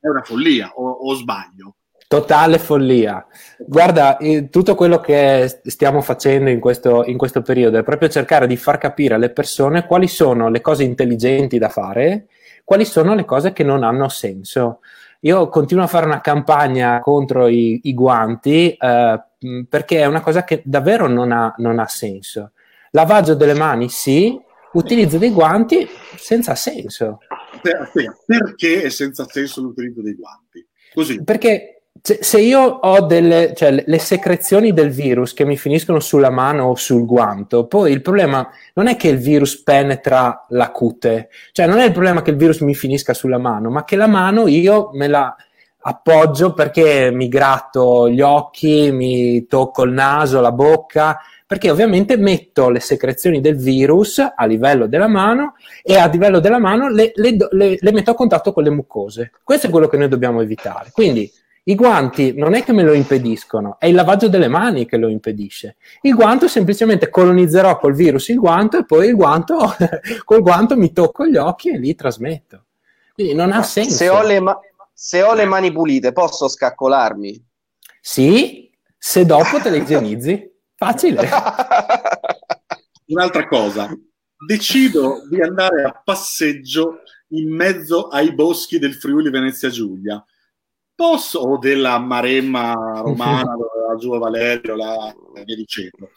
è 0.00 0.08
una 0.08 0.22
follia, 0.22 0.70
o, 0.74 0.88
o 0.88 1.14
sbaglio. 1.14 1.76
Totale 2.06 2.58
follia. 2.58 3.26
Guarda, 3.58 4.18
tutto 4.50 4.74
quello 4.74 5.00
che 5.00 5.60
stiamo 5.64 6.02
facendo 6.02 6.50
in 6.50 6.60
questo, 6.60 7.04
in 7.06 7.16
questo 7.16 7.40
periodo 7.40 7.78
è 7.78 7.82
proprio 7.82 8.10
cercare 8.10 8.46
di 8.46 8.58
far 8.58 8.76
capire 8.76 9.14
alle 9.14 9.30
persone 9.30 9.86
quali 9.86 10.06
sono 10.06 10.50
le 10.50 10.60
cose 10.60 10.84
intelligenti 10.84 11.58
da 11.58 11.70
fare 11.70 12.26
quali 12.64 12.84
sono 12.84 13.14
le 13.14 13.24
cose 13.24 13.52
che 13.52 13.62
non 13.62 13.84
hanno 13.84 14.08
senso. 14.08 14.80
Io 15.20 15.48
continuo 15.48 15.84
a 15.84 15.88
fare 15.88 16.06
una 16.06 16.20
campagna 16.20 17.00
contro 17.00 17.46
i, 17.46 17.80
i 17.84 17.94
guanti 17.94 18.72
eh, 18.72 19.22
perché 19.68 20.00
è 20.00 20.06
una 20.06 20.20
cosa 20.20 20.44
che 20.44 20.62
davvero 20.64 21.06
non 21.06 21.32
ha, 21.32 21.54
non 21.58 21.78
ha 21.78 21.86
senso. 21.86 22.52
Lavaggio 22.90 23.34
delle 23.34 23.54
mani 23.54 23.88
sì, 23.88 24.38
utilizzo 24.72 25.18
dei 25.18 25.30
guanti 25.30 25.86
senza 26.16 26.54
senso. 26.54 27.18
Perché 27.62 28.82
è 28.82 28.88
senza 28.88 29.24
senso 29.26 29.62
l'utilizzo 29.62 30.02
dei 30.02 30.14
guanti? 30.14 30.66
Così. 30.92 31.22
Perché 31.24 31.73
se 32.02 32.40
io 32.40 32.60
ho 32.60 33.00
delle, 33.06 33.54
cioè, 33.54 33.84
le 33.86 33.98
secrezioni 33.98 34.72
del 34.72 34.90
virus 34.90 35.32
che 35.32 35.44
mi 35.44 35.56
finiscono 35.56 36.00
sulla 36.00 36.28
mano 36.28 36.64
o 36.64 36.74
sul 36.74 37.06
guanto, 37.06 37.66
poi 37.66 37.92
il 37.92 38.02
problema 38.02 38.46
non 38.74 38.88
è 38.88 38.96
che 38.96 39.08
il 39.08 39.18
virus 39.18 39.62
penetra 39.62 40.44
la 40.48 40.70
cute, 40.70 41.30
cioè 41.52 41.66
non 41.66 41.78
è 41.78 41.84
il 41.86 41.92
problema 41.92 42.20
che 42.20 42.30
il 42.30 42.36
virus 42.36 42.60
mi 42.60 42.74
finisca 42.74 43.14
sulla 43.14 43.38
mano, 43.38 43.70
ma 43.70 43.84
che 43.84 43.96
la 43.96 44.08
mano 44.08 44.48
io 44.48 44.90
me 44.92 45.06
la 45.06 45.34
appoggio 45.86 46.52
perché 46.52 47.10
mi 47.10 47.28
gratto 47.28 48.08
gli 48.08 48.20
occhi, 48.20 48.90
mi 48.90 49.46
tocco 49.46 49.84
il 49.84 49.92
naso, 49.92 50.40
la 50.40 50.52
bocca, 50.52 51.18
perché 51.46 51.70
ovviamente 51.70 52.16
metto 52.16 52.70
le 52.70 52.80
secrezioni 52.80 53.40
del 53.40 53.56
virus 53.56 54.18
a 54.18 54.44
livello 54.46 54.86
della 54.86 55.08
mano 55.08 55.54
e 55.82 55.96
a 55.96 56.06
livello 56.06 56.40
della 56.40 56.58
mano 56.58 56.88
le, 56.88 57.12
le, 57.14 57.36
le, 57.50 57.76
le 57.78 57.92
metto 57.92 58.10
a 58.10 58.14
contatto 58.14 58.52
con 58.52 58.62
le 58.62 58.70
mucose. 58.70 59.30
Questo 59.42 59.68
è 59.68 59.70
quello 59.70 59.86
che 59.86 59.96
noi 59.96 60.08
dobbiamo 60.08 60.40
evitare. 60.40 60.90
Quindi 60.90 61.30
I 61.66 61.74
guanti 61.76 62.34
non 62.34 62.52
è 62.52 62.62
che 62.62 62.74
me 62.74 62.82
lo 62.82 62.92
impediscono, 62.92 63.76
è 63.78 63.86
il 63.86 63.94
lavaggio 63.94 64.28
delle 64.28 64.48
mani 64.48 64.84
che 64.84 64.98
lo 64.98 65.08
impedisce. 65.08 65.76
Il 66.02 66.14
guanto 66.14 66.46
semplicemente 66.46 67.08
colonizzerò 67.08 67.78
col 67.78 67.94
virus 67.94 68.28
il 68.28 68.38
guanto 68.38 68.76
e 68.76 68.84
poi 68.84 69.08
il 69.08 69.14
guanto, 69.14 69.74
col 70.24 70.42
guanto 70.42 70.76
mi 70.76 70.92
tocco 70.92 71.26
gli 71.26 71.36
occhi 71.36 71.70
e 71.70 71.78
lì 71.78 71.94
trasmetto. 71.94 72.66
Quindi 73.14 73.32
non 73.32 73.50
ha 73.50 73.62
senso. 73.62 73.96
Se 73.96 74.08
ho 74.10 74.22
le, 74.22 74.40
ma- 74.40 74.60
se 74.92 75.22
ho 75.22 75.32
le 75.32 75.46
mani 75.46 75.72
pulite, 75.72 76.12
posso 76.12 76.48
scaccolarmi? 76.48 77.42
Sì, 77.98 78.70
se 78.98 79.24
dopo 79.24 79.58
te 79.58 79.70
le 79.70 79.78
igienizzi. 79.78 80.52
Facile. 80.76 81.30
Un'altra 83.06 83.48
cosa, 83.48 83.88
decido 84.46 85.26
di 85.30 85.40
andare 85.40 85.84
a 85.84 86.02
passeggio 86.04 86.98
in 87.28 87.54
mezzo 87.54 88.08
ai 88.08 88.34
boschi 88.34 88.78
del 88.78 88.94
Friuli 88.94 89.30
Venezia 89.30 89.70
Giulia 89.70 90.22
posso, 90.94 91.40
o 91.40 91.58
della 91.58 91.98
Maremma 91.98 92.72
romana, 93.02 93.56
la 93.88 93.96
giù 93.96 94.12
a 94.12 94.18
Valerio, 94.18 94.76
la, 94.76 95.14
via 95.44 95.56
dicendo, 95.56 96.10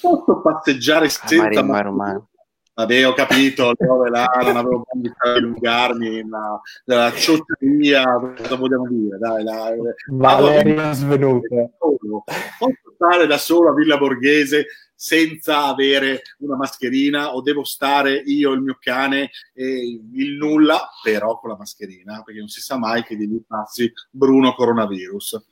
posso 0.00 0.40
passeggiare 0.40 1.08
senza... 1.08 1.36
Maremma 1.36 1.80
romana. 1.80 2.24
Vabbè, 2.72 3.06
ho 3.06 3.12
capito, 3.12 3.72
dove 3.76 4.08
là, 4.08 4.30
non 4.42 4.56
avevo 4.56 4.82
bisogno 4.94 5.12
di 5.24 5.28
allungarmi, 5.28 6.28
la, 6.28 6.60
la 6.84 7.12
ciotteria, 7.12 8.04
cosa 8.36 8.56
vogliamo 8.56 8.86
dire? 8.88 9.18
Dai, 9.18 9.44
la, 9.44 9.74
Valerio 10.08 10.92
svenuta. 10.92 11.68
Posso 11.78 12.74
stare 12.94 13.26
da 13.26 13.36
solo 13.36 13.70
a 13.70 13.74
Villa 13.74 13.98
Borghese 13.98 14.66
senza 15.02 15.64
avere 15.64 16.20
una 16.40 16.56
mascherina 16.56 17.34
o 17.34 17.40
devo 17.40 17.64
stare 17.64 18.22
io, 18.22 18.52
il 18.52 18.60
mio 18.60 18.76
cane 18.78 19.30
e 19.54 19.98
il 20.12 20.36
nulla, 20.36 20.90
però 21.02 21.38
con 21.38 21.48
la 21.48 21.56
mascherina, 21.56 22.20
perché 22.22 22.40
non 22.40 22.48
si 22.48 22.60
sa 22.60 22.76
mai 22.76 23.02
che 23.02 23.16
gli 23.16 23.40
passi 23.46 23.90
Bruno 24.10 24.52
coronavirus. 24.52 25.46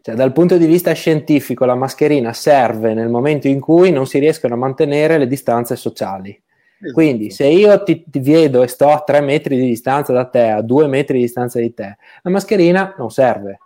Cioè, 0.00 0.14
dal 0.14 0.32
punto 0.32 0.56
di 0.56 0.64
vista 0.64 0.90
scientifico, 0.92 1.66
la 1.66 1.74
mascherina 1.74 2.32
serve 2.32 2.94
nel 2.94 3.10
momento 3.10 3.46
in 3.46 3.60
cui 3.60 3.90
non 3.90 4.06
si 4.06 4.18
riescono 4.18 4.54
a 4.54 4.56
mantenere 4.58 5.18
le 5.18 5.26
distanze 5.26 5.76
sociali. 5.76 6.30
Esatto. 6.30 6.94
Quindi, 6.94 7.30
se 7.30 7.44
io 7.44 7.82
ti, 7.82 8.04
ti, 8.06 8.20
vedo 8.20 8.62
e 8.62 8.68
sto 8.68 8.88
a 8.88 9.02
tre 9.02 9.20
metri 9.20 9.56
di 9.56 9.66
distanza 9.66 10.14
da 10.14 10.24
te, 10.24 10.48
a 10.48 10.62
due 10.62 10.86
metri 10.86 11.18
di 11.18 11.24
distanza 11.24 11.60
di 11.60 11.74
te, 11.74 11.98
la 12.22 12.30
mascherina 12.30 12.94
non 12.96 13.10
serve. 13.10 13.58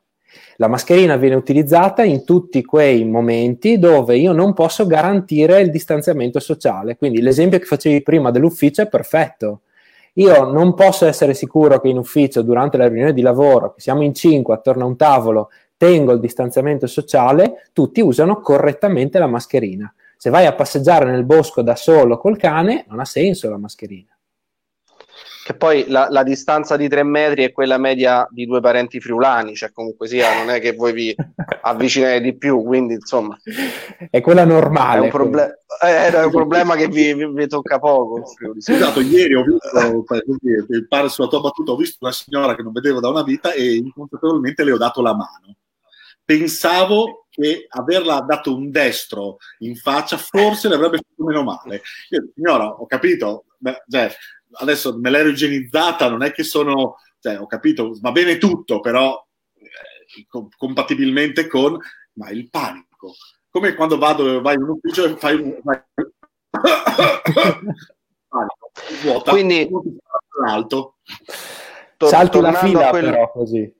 La 0.57 0.69
mascherina 0.69 1.16
viene 1.16 1.35
utilizzata 1.35 2.03
in 2.03 2.25
tutti 2.25 2.64
quei 2.64 3.05
momenti 3.05 3.79
dove 3.79 4.16
io 4.19 4.33
non 4.33 4.53
posso 4.53 4.87
garantire 4.87 5.61
il 5.61 5.71
distanziamento 5.71 6.38
sociale. 6.40 6.97
Quindi 6.97 7.21
l'esempio 7.21 7.59
che 7.59 7.64
facevi 7.64 8.03
prima 8.03 8.31
dell'ufficio 8.31 8.83
è 8.83 8.88
perfetto. 8.88 9.61
Io 10.14 10.45
non 10.51 10.75
posso 10.75 11.07
essere 11.07 11.35
sicuro 11.35 11.81
che 11.81 11.88
in 11.88 11.97
ufficio, 11.97 12.43
durante 12.43 12.77
la 12.77 12.88
riunione 12.88 13.12
di 13.12 13.23
lavoro, 13.23 13.75
che 13.75 13.81
siamo 13.81 14.03
in 14.03 14.12
cinque 14.12 14.55
attorno 14.55 14.85
a 14.85 14.87
un 14.87 14.97
tavolo, 14.97 15.51
tengo 15.77 16.12
il 16.12 16.21
distanziamento 16.21 16.87
sociale, 16.87 17.69
tutti 17.73 18.01
usano 18.01 18.40
correttamente 18.40 19.19
la 19.19 19.29
mascherina. 19.29 19.93
Se 20.16 20.29
vai 20.29 20.45
a 20.45 20.53
passeggiare 20.53 21.11
nel 21.11 21.25
bosco 21.25 21.62
da 21.62 21.77
solo 21.77 22.19
col 22.19 22.37
cane, 22.37 22.85
non 22.88 23.01
ha 23.01 23.07
senso 23.07 23.49
la 23.49 23.57
mascherina. 23.57 24.10
Che 25.51 25.57
poi 25.57 25.87
la, 25.89 26.07
la, 26.09 26.23
distanza 26.23 26.77
di 26.77 26.89
tre 26.89 27.03
metri 27.03 27.43
è 27.43 27.51
quella 27.51 27.77
media 27.77 28.25
di 28.31 28.47
due 28.47 28.61
parenti 28.61 29.01
friulani, 29.01 29.57
cioè 29.57 29.73
comunque 29.73 30.07
sia, 30.07 30.39
non 30.39 30.49
è 30.49 30.61
che 30.61 30.75
voi 30.75 30.93
vi 30.93 31.13
avvicinate 31.63 32.21
di 32.21 32.37
più, 32.37 32.63
quindi 32.63 32.95
insomma... 32.95 33.37
È 34.09 34.21
quella 34.21 34.45
normale. 34.45 35.01
È 35.01 35.03
un, 35.03 35.09
proble- 35.09 35.59
è, 35.81 36.13
è 36.13 36.25
un 36.25 36.31
problema 36.31 36.77
che 36.77 36.87
vi, 36.87 37.15
vi, 37.15 37.27
vi, 37.27 37.49
tocca 37.49 37.81
poco. 37.81 38.23
Esatto, 38.65 39.01
ieri 39.01 39.35
ho 39.35 39.43
visto, 39.43 40.05
per 40.69 40.87
pare 40.87 41.09
sulla 41.09 41.27
tua 41.27 41.41
battuta, 41.41 41.73
ho 41.73 41.77
visto 41.77 41.99
una 42.03 42.13
signora 42.13 42.55
che 42.55 42.63
non 42.63 42.71
vedevo 42.71 43.01
da 43.01 43.09
una 43.09 43.25
vita 43.25 43.53
e 43.53 43.75
inconsapevolmente 43.75 44.63
le 44.63 44.71
ho 44.71 44.79
dato 44.79 45.03
la 45.03 45.17
mano. 45.17 45.57
Pensavo 46.25 47.27
che 47.29 47.67
averla 47.69 48.21
dato 48.21 48.55
un 48.55 48.71
destro 48.71 49.39
in 49.61 49.75
faccia 49.75 50.17
forse 50.17 50.69
le 50.69 50.77
avrebbe 50.77 50.99
fatto 50.99 51.25
meno 51.25 51.43
male. 51.43 51.83
Io, 52.11 52.29
signora, 52.37 52.69
ho 52.69 52.87
capito, 52.87 53.47
beh, 53.59 53.83
cioè, 53.89 54.15
adesso 54.53 54.97
me 54.99 55.11
l'ero 55.11 55.29
igienizzata, 55.29 56.09
non 56.09 56.23
è 56.23 56.33
che 56.33 56.43
sono, 56.43 56.97
cioè, 57.19 57.39
ho 57.39 57.47
capito, 57.47 57.97
va 58.01 58.13
bene 58.13 58.39
tutto, 58.39 58.81
però 58.81 59.25
eh, 59.55 60.27
compatibilmente 60.57 61.47
con, 61.47 61.79
ma 62.15 62.31
il 62.31 62.49
panico. 62.51 63.15
Come 63.51 63.75
quando 63.75 63.99
vado, 63.99 64.41
vai 64.41 64.55
in 64.55 64.63
un 64.63 64.71
ufficio 64.71 65.05
e 65.05 65.17
fai 65.17 65.35
un... 65.37 65.59
Vai... 65.63 65.81
panico, 68.29 68.71
vuota, 69.03 69.31
Quindi, 69.31 69.69
alto. 70.47 70.97
To- 71.97 72.07
Salti 72.07 72.41
la 72.41 72.55
fila 72.55 72.89
quel... 72.91 73.05
però 73.05 73.31
così. 73.31 73.73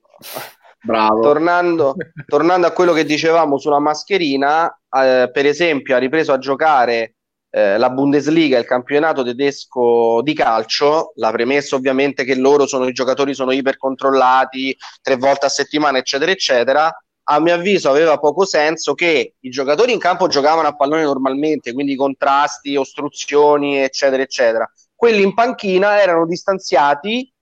Bravo. 0.83 1.21
Tornando, 1.21 1.95
tornando, 2.27 2.67
a 2.67 2.73
quello 2.73 2.93
che 2.93 3.05
dicevamo 3.05 3.59
sulla 3.59 3.79
mascherina, 3.79 4.67
eh, 4.91 5.31
per 5.31 5.47
esempio 5.47 5.95
ha 5.95 5.99
ripreso 5.99 6.33
a 6.33 6.39
giocare 6.39 7.17
eh, 7.51 7.79
la 7.79 7.91
Bundesliga, 7.91 8.59
il 8.59 8.65
campionato 8.65 9.25
tedesco 9.25 10.21
di 10.23 10.35
calcio, 10.35 11.13
la 11.17 11.33
premessa 11.33 11.75
ovviamente 11.75 12.25
che 12.25 12.37
loro 12.37 12.67
sono 12.67 12.87
i 12.87 12.93
giocatori 12.93 13.35
sono 13.35 13.51
ipercontrollati 13.51 14.77
tre 15.03 15.17
volte 15.17 15.47
a 15.47 15.49
settimana, 15.49 15.99
eccetera, 15.99 16.31
eccetera. 16.31 17.03
A 17.25 17.41
mio 17.41 17.55
avviso 17.55 17.91
aveva 17.91 18.19
poco 18.19 18.45
senso 18.45 18.95
che 18.95 19.35
i 19.39 19.51
giocatori 19.51 19.93
in 19.93 19.99
campo 19.99 20.27
giocavano 20.27 20.69
a 20.69 20.77
pallone 20.77 21.03
normalmente, 21.03 21.73
quindi 21.73 21.97
contrasti, 21.97 22.77
ostruzioni, 22.77 23.79
eccetera, 23.79 24.23
eccetera. 24.23 24.71
Quelli 24.95 25.23
in 25.23 25.35
panchina 25.35 26.01
erano 26.01 26.27
distanziati 26.27 27.33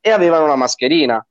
e 0.00 0.10
avevano 0.10 0.44
una 0.44 0.56
mascherina. 0.56 1.24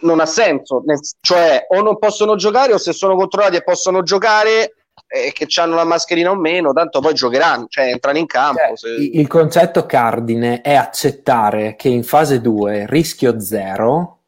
Non 0.00 0.20
ha 0.20 0.26
senso, 0.26 0.82
cioè 1.20 1.66
o 1.68 1.80
non 1.80 1.98
possono 1.98 2.34
giocare 2.34 2.72
o 2.72 2.78
se 2.78 2.92
sono 2.92 3.14
controllati 3.14 3.56
e 3.56 3.62
possono 3.62 4.02
giocare 4.02 4.83
e 5.14 5.32
che 5.32 5.46
hanno 5.60 5.76
la 5.76 5.84
mascherina 5.84 6.30
o 6.30 6.34
meno, 6.34 6.72
tanto 6.72 6.98
poi 6.98 7.14
giocheranno, 7.14 7.66
cioè 7.68 7.90
entrano 7.90 8.18
in 8.18 8.26
campo. 8.26 8.74
Cioè, 8.74 8.76
se... 8.76 8.88
Il 9.12 9.28
concetto 9.28 9.86
cardine 9.86 10.60
è 10.60 10.74
accettare 10.74 11.76
che 11.76 11.88
in 11.88 12.02
fase 12.02 12.40
2 12.40 12.86
rischio 12.88 13.38
zero, 13.38 14.18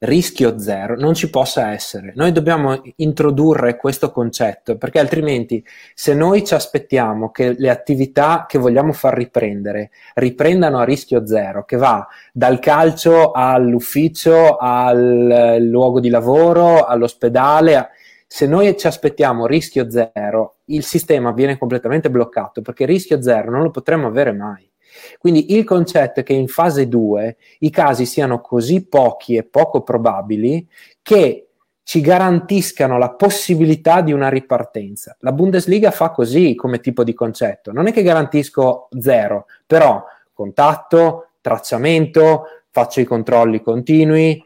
rischio 0.00 0.56
zero 0.60 0.94
non 0.94 1.14
ci 1.14 1.28
possa 1.28 1.72
essere. 1.72 2.12
Noi 2.14 2.30
dobbiamo 2.30 2.80
introdurre 2.96 3.76
questo 3.76 4.12
concetto 4.12 4.76
perché 4.76 5.00
altrimenti 5.00 5.64
se 5.92 6.14
noi 6.14 6.46
ci 6.46 6.54
aspettiamo 6.54 7.32
che 7.32 7.56
le 7.58 7.68
attività 7.68 8.46
che 8.48 8.58
vogliamo 8.58 8.92
far 8.92 9.14
riprendere 9.14 9.90
riprendano 10.14 10.78
a 10.78 10.84
rischio 10.84 11.26
zero, 11.26 11.64
che 11.64 11.76
va 11.76 12.06
dal 12.32 12.60
calcio 12.60 13.32
all'ufficio, 13.32 14.56
al 14.56 15.56
luogo 15.62 15.98
di 15.98 16.10
lavoro, 16.10 16.84
all'ospedale, 16.84 17.90
se 18.30 18.46
noi 18.46 18.76
ci 18.76 18.86
aspettiamo 18.86 19.46
rischio 19.46 19.90
zero, 19.90 20.56
il 20.66 20.84
sistema 20.84 21.32
viene 21.32 21.56
completamente 21.56 22.10
bloccato 22.10 22.60
perché 22.60 22.84
rischio 22.84 23.22
zero 23.22 23.50
non 23.50 23.62
lo 23.62 23.70
potremo 23.70 24.06
avere 24.06 24.32
mai. 24.32 24.70
Quindi 25.18 25.54
il 25.54 25.64
concetto 25.64 26.20
è 26.20 26.22
che 26.22 26.34
in 26.34 26.46
fase 26.46 26.88
2 26.88 27.36
i 27.60 27.70
casi 27.70 28.04
siano 28.04 28.42
così 28.42 28.86
pochi 28.86 29.36
e 29.36 29.44
poco 29.44 29.82
probabili 29.82 30.68
che 31.00 31.48
ci 31.82 32.02
garantiscano 32.02 32.98
la 32.98 33.12
possibilità 33.12 34.02
di 34.02 34.12
una 34.12 34.28
ripartenza. 34.28 35.16
La 35.20 35.32
Bundesliga 35.32 35.90
fa 35.90 36.10
così 36.10 36.54
come 36.54 36.80
tipo 36.80 37.02
di 37.04 37.14
concetto. 37.14 37.72
Non 37.72 37.86
è 37.86 37.92
che 37.92 38.02
garantisco 38.02 38.88
zero, 39.00 39.46
però 39.66 40.04
contatto, 40.34 41.30
tracciamento, 41.40 42.44
faccio 42.70 43.00
i 43.00 43.04
controlli 43.04 43.62
continui, 43.62 44.44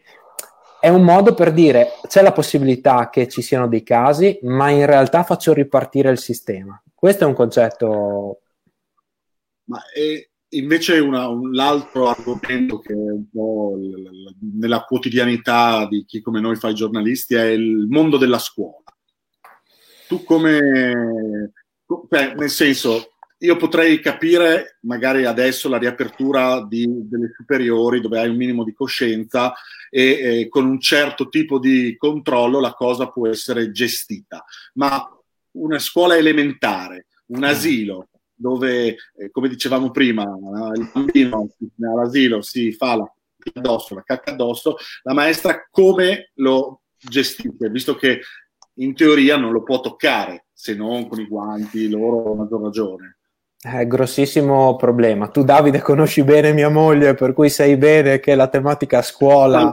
è 0.83 0.89
un 0.89 1.05
modo 1.05 1.33
per 1.33 1.53
dire 1.53 1.93
c'è 2.09 2.23
la 2.23 2.33
possibilità 2.33 3.09
che 3.09 3.29
ci 3.29 3.41
siano 3.41 3.69
dei 3.69 3.85
casi, 3.85 4.41
ma 4.43 4.69
in 4.71 4.85
realtà 4.85 5.23
faccio 5.23 5.53
ripartire 5.53 6.11
il 6.11 6.19
sistema. 6.19 6.83
Questo 6.93 7.23
è 7.23 7.27
un 7.29 7.35
concetto. 7.35 8.41
Ma 9.67 9.81
invece 10.49 10.99
una, 10.99 11.29
un, 11.29 11.53
l'altro 11.53 12.09
argomento 12.09 12.81
che 12.81 12.95
è 12.95 12.97
un 12.97 13.31
po' 13.31 13.79
nella 14.59 14.83
quotidianità 14.83 15.87
di 15.87 16.05
chi 16.05 16.21
come 16.21 16.41
noi 16.41 16.57
fa 16.57 16.71
i 16.71 16.75
giornalisti 16.75 17.37
è 17.37 17.45
il 17.45 17.87
mondo 17.89 18.17
della 18.17 18.41
scuola. 18.41 18.83
Tu 20.09 20.25
come, 20.25 21.53
nel 22.37 22.51
senso, 22.51 23.12
io 23.43 23.57
potrei 23.57 24.01
capire 24.01 24.79
magari 24.83 25.25
adesso 25.25 25.69
la 25.69 25.79
riapertura 25.79 26.65
di, 26.65 26.87
delle 27.09 27.33
superiori 27.37 28.01
dove 28.01 28.21
hai 28.21 28.29
un 28.29 28.37
minimo 28.37 28.63
di 28.63 28.73
coscienza 28.73 29.53
e 29.91 30.03
eh, 30.41 30.49
con 30.49 30.65
un 30.65 30.81
certo 30.81 31.29
tipo 31.29 31.59
di 31.59 31.97
controllo 31.97 32.61
la 32.61 32.73
cosa 32.73 33.09
può 33.09 33.29
essere 33.29 33.73
gestita, 33.73 34.45
ma 34.75 35.07
una 35.53 35.79
scuola 35.79 36.17
elementare, 36.17 37.07
un 37.27 37.43
asilo 37.45 38.09
dove, 38.33 38.97
eh, 39.17 39.31
come 39.31 39.49
dicevamo 39.49 39.91
prima, 39.91 40.23
il 40.75 40.91
bambino 40.93 41.49
all'asilo 41.81 42.43
si 42.43 42.73
fa 42.73 42.97
la 42.97 43.13
addosso, 43.55 43.97
la 43.97 44.03
cacca 44.03 44.31
addosso, 44.31 44.77
la 45.03 45.15
maestra 45.15 45.67
come 45.69 46.31
lo 46.35 46.83
gestisce, 46.97 47.69
visto 47.71 47.97
che 47.97 48.21
in 48.75 48.95
teoria 48.95 49.37
non 49.37 49.53
lo 49.53 49.63
può 49.63 49.81
toccare 49.81 50.47
se 50.53 50.75
non 50.75 51.09
con 51.09 51.21
i 51.21 51.27
guanti, 51.27 51.91
loro 51.91 52.33
a 52.33 52.37
maggior 52.37 52.63
ragione. 52.63 53.17
È 53.65 53.87
grossissimo 53.87 54.75
problema. 54.75 55.29
Tu, 55.29 55.45
Davide, 55.45 55.81
conosci 55.81 56.25
bene 56.25 56.53
mia 56.53 56.69
moglie, 56.69 57.15
per 57.15 57.33
cui 57.33 57.49
sai 57.49 57.77
bene 57.77 58.19
che 58.19 58.35
la 58.35 58.49
tematica 58.49 59.03
scuola 59.03 59.73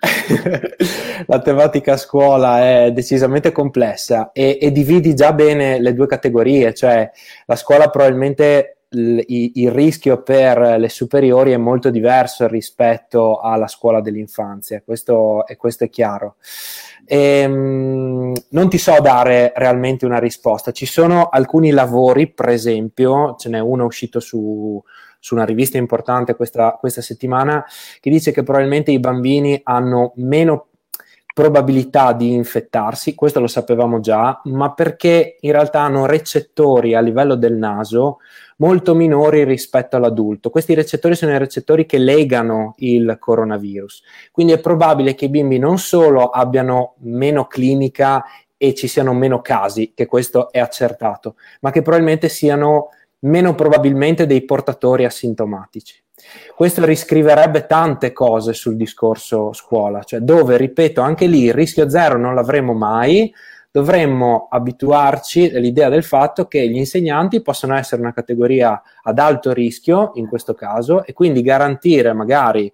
la 1.26 1.40
tematica 1.40 1.96
scuola 1.96 2.60
è 2.60 2.92
decisamente 2.92 3.52
complessa 3.52 4.30
e, 4.32 4.58
e, 4.60 4.72
dividi 4.72 5.14
già 5.14 5.32
bene 5.32 5.80
le 5.80 5.94
due 5.94 6.08
categorie, 6.08 6.74
cioè 6.74 7.08
la 7.46 7.56
scuola 7.56 7.88
probabilmente 7.88 8.77
il, 8.90 9.52
il, 9.54 9.70
rischio 9.70 10.22
per 10.22 10.78
le 10.78 10.88
superiori 10.88 11.52
è 11.52 11.56
molto 11.56 11.90
diverso 11.90 12.46
rispetto 12.46 13.40
alla 13.40 13.68
scuola 13.68 14.00
dell'infanzia, 14.00 14.82
questo, 14.84 15.46
e 15.46 15.56
questo 15.56 15.84
è 15.84 15.90
chiaro. 15.90 16.36
E, 17.04 17.40
ehm, 17.40 18.32
non 18.50 18.68
ti 18.68 18.78
so 18.78 18.96
dare 19.00 19.52
realmente 19.56 20.06
una 20.06 20.18
risposta, 20.18 20.72
ci 20.72 20.86
sono 20.86 21.28
alcuni 21.28 21.70
lavori, 21.70 22.30
per 22.30 22.48
esempio, 22.48 23.34
ce 23.36 23.48
n'è 23.48 23.58
uno 23.58 23.84
uscito 23.84 24.20
su 24.20 24.82
su 25.20 25.34
una 25.34 25.44
rivista 25.44 25.78
importante 25.78 26.36
questa, 26.36 26.76
questa 26.78 27.02
settimana 27.02 27.64
che 28.00 28.08
dice 28.08 28.30
che 28.30 28.42
probabilmente 28.42 28.92
i 28.92 29.00
bambini 29.00 29.60
hanno 29.64 30.12
meno 30.16 30.68
probabilità 31.38 32.12
di 32.14 32.32
infettarsi, 32.32 33.14
questo 33.14 33.38
lo 33.38 33.46
sapevamo 33.46 34.00
già, 34.00 34.40
ma 34.46 34.72
perché 34.74 35.36
in 35.38 35.52
realtà 35.52 35.82
hanno 35.82 36.04
recettori 36.04 36.96
a 36.96 37.00
livello 37.00 37.36
del 37.36 37.54
naso 37.54 38.18
molto 38.60 38.94
minori 38.94 39.44
rispetto 39.44 39.96
all'adulto. 39.96 40.50
Questi 40.50 40.74
recettori 40.74 41.14
sono 41.14 41.32
i 41.32 41.38
recettori 41.38 41.86
che 41.86 41.98
legano 41.98 42.74
il 42.78 43.16
coronavirus. 43.18 44.02
Quindi 44.30 44.52
è 44.52 44.60
probabile 44.60 45.14
che 45.14 45.26
i 45.26 45.30
bimbi 45.30 45.58
non 45.58 45.78
solo 45.78 46.28
abbiano 46.28 46.94
meno 46.98 47.46
clinica 47.46 48.24
e 48.56 48.74
ci 48.74 48.88
siano 48.88 49.14
meno 49.14 49.40
casi, 49.40 49.92
che 49.94 50.06
questo 50.06 50.50
è 50.50 50.58
accertato, 50.58 51.36
ma 51.60 51.70
che 51.70 51.82
probabilmente 51.82 52.28
siano 52.28 52.88
meno 53.20 53.54
probabilmente 53.54 54.26
dei 54.26 54.44
portatori 54.44 55.04
asintomatici. 55.04 56.02
Questo 56.54 56.84
riscriverebbe 56.84 57.66
tante 57.66 58.12
cose 58.12 58.52
sul 58.52 58.76
discorso 58.76 59.52
scuola, 59.52 60.02
cioè 60.02 60.18
dove, 60.18 60.56
ripeto, 60.56 61.00
anche 61.00 61.26
lì 61.26 61.44
il 61.44 61.54
rischio 61.54 61.88
zero 61.88 62.18
non 62.18 62.34
l'avremo 62.34 62.72
mai, 62.74 63.32
dovremmo 63.78 64.48
abituarci 64.50 65.54
all'idea 65.54 65.88
del 65.88 66.02
fatto 66.02 66.48
che 66.48 66.68
gli 66.68 66.76
insegnanti 66.76 67.40
possono 67.42 67.76
essere 67.76 68.00
una 68.00 68.12
categoria 68.12 68.82
ad 69.02 69.18
alto 69.20 69.52
rischio 69.52 70.10
in 70.14 70.26
questo 70.26 70.54
caso 70.54 71.04
e 71.04 71.12
quindi 71.12 71.42
garantire 71.42 72.12
magari 72.12 72.72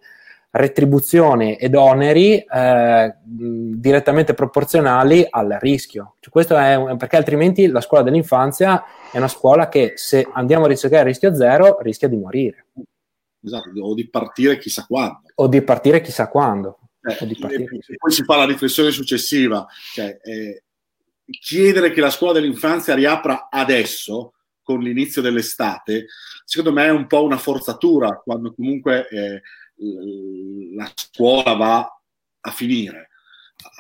retribuzione 0.51 1.59
ed 1.59 1.75
oneri 1.75 2.39
eh, 2.39 3.15
direttamente 3.23 4.33
proporzionali 4.33 5.27
al 5.29 5.59
rischio. 5.61 6.15
Cioè, 6.21 6.33
questo 6.33 6.57
è 6.57 6.97
perché 6.97 7.17
altrimenti 7.17 7.67
la 7.67 7.81
scuola 7.83 8.05
dell'infanzia 8.05 8.83
è 9.13 9.19
una 9.19 9.29
scuola 9.29 9.69
che 9.69 9.93
se 9.97 10.27
andiamo 10.33 10.65
a 10.65 10.69
ricercare 10.69 11.03
il 11.03 11.09
rischio 11.09 11.35
zero 11.35 11.79
rischia 11.81 12.09
di 12.09 12.17
morire. 12.17 12.67
Esatto, 13.45 13.69
o 13.79 13.95
di 13.95 14.09
partire 14.09 14.59
chissà 14.59 14.87
quando. 14.87 15.21
O 15.35 15.49
di 15.49 15.61
partire 15.61 16.01
chissà 16.01 16.29
quando. 16.29 16.79
Eh, 17.03 17.37
partire, 17.39 17.65
e 17.65 17.97
poi 17.99 18.11
si 18.11 18.23
fa 18.23 18.37
la 18.37 18.47
riflessione 18.47 18.91
successiva, 18.91 19.67
cioè 19.93 20.19
eh, 20.23 20.63
chiedere 21.27 21.91
che 21.91 22.01
la 22.01 22.11
scuola 22.11 22.35
dell'infanzia 22.35 22.95
riapra 22.95 23.49
adesso, 23.51 24.35
con 24.63 24.81
l'inizio 24.81 25.23
dell'estate, 25.23 26.07
secondo 26.45 26.73
me 26.73 26.87
è 26.87 26.91
un 26.91 27.07
po' 27.07 27.23
una 27.23 27.37
forzatura, 27.37 28.21
quando 28.25 28.55
comunque 28.55 29.07
eh, 29.09 29.43
la 30.75 30.91
scuola 30.95 31.53
va 31.55 32.01
a 32.41 32.51
finire. 32.51 33.11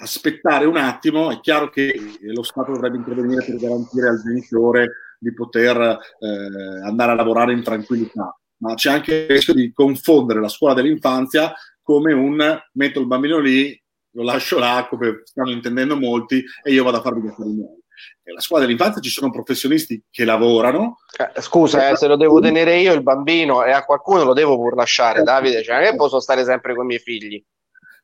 Aspettare 0.00 0.66
un 0.66 0.76
attimo, 0.76 1.30
è 1.30 1.40
chiaro 1.40 1.68
che 1.68 1.94
lo 2.20 2.42
Stato 2.42 2.72
dovrebbe 2.72 2.96
intervenire 2.96 3.44
per 3.44 3.57
garantire 3.57 4.09
al 4.09 4.22
genitore 4.22 4.92
di 5.18 5.33
poter 5.33 5.76
eh, 5.78 6.87
andare 6.87 7.12
a 7.12 7.14
lavorare 7.14 7.52
in 7.52 7.62
tranquillità, 7.62 8.37
ma 8.59 8.74
c'è 8.74 8.90
anche 8.90 9.14
il 9.14 9.28
rischio 9.28 9.54
di 9.54 9.72
confondere 9.72 10.40
la 10.40 10.48
scuola 10.48 10.74
dell'infanzia 10.74 11.52
come 11.83 12.12
un 12.12 12.61
metto 12.72 13.00
il 13.00 13.07
bambino 13.07 13.38
lì, 13.38 13.78
lo 14.14 14.22
lascio 14.22 14.59
là, 14.59 14.87
come 14.88 15.22
stanno 15.24 15.50
intendendo 15.50 15.96
molti, 15.96 16.44
e 16.62 16.72
io 16.72 16.85
vado 16.85 16.98
a 16.98 17.03
farmi 17.03 17.22
gli 17.22 17.29
affari 17.29 17.50
miei. 17.50 17.83
Nella 18.24 18.40
scuola 18.40 18.62
dell'infanzia 18.62 19.00
ci 19.00 19.11
sono 19.11 19.31
professionisti 19.31 20.03
che 20.11 20.24
lavorano. 20.24 20.98
Eh, 21.16 21.40
scusa, 21.40 21.90
eh, 21.90 21.96
se 21.96 22.07
lo 22.07 22.16
devo 22.16 22.40
tenere 22.40 22.79
io 22.79 22.92
il 22.92 23.03
bambino 23.03 23.64
e 23.64 23.70
a 23.70 23.85
qualcuno 23.85 24.24
lo 24.24 24.33
devo 24.33 24.57
pur 24.57 24.74
lasciare, 24.74 25.20
eh, 25.20 25.22
Davide, 25.22 25.62
cioè 25.62 25.77
non 25.77 25.85
è 25.85 25.90
che 25.90 25.96
posso 25.96 26.20
stare 26.20 26.44
sempre 26.44 26.74
con 26.74 26.85
i 26.85 26.88
miei 26.88 27.00
figli. 27.00 27.42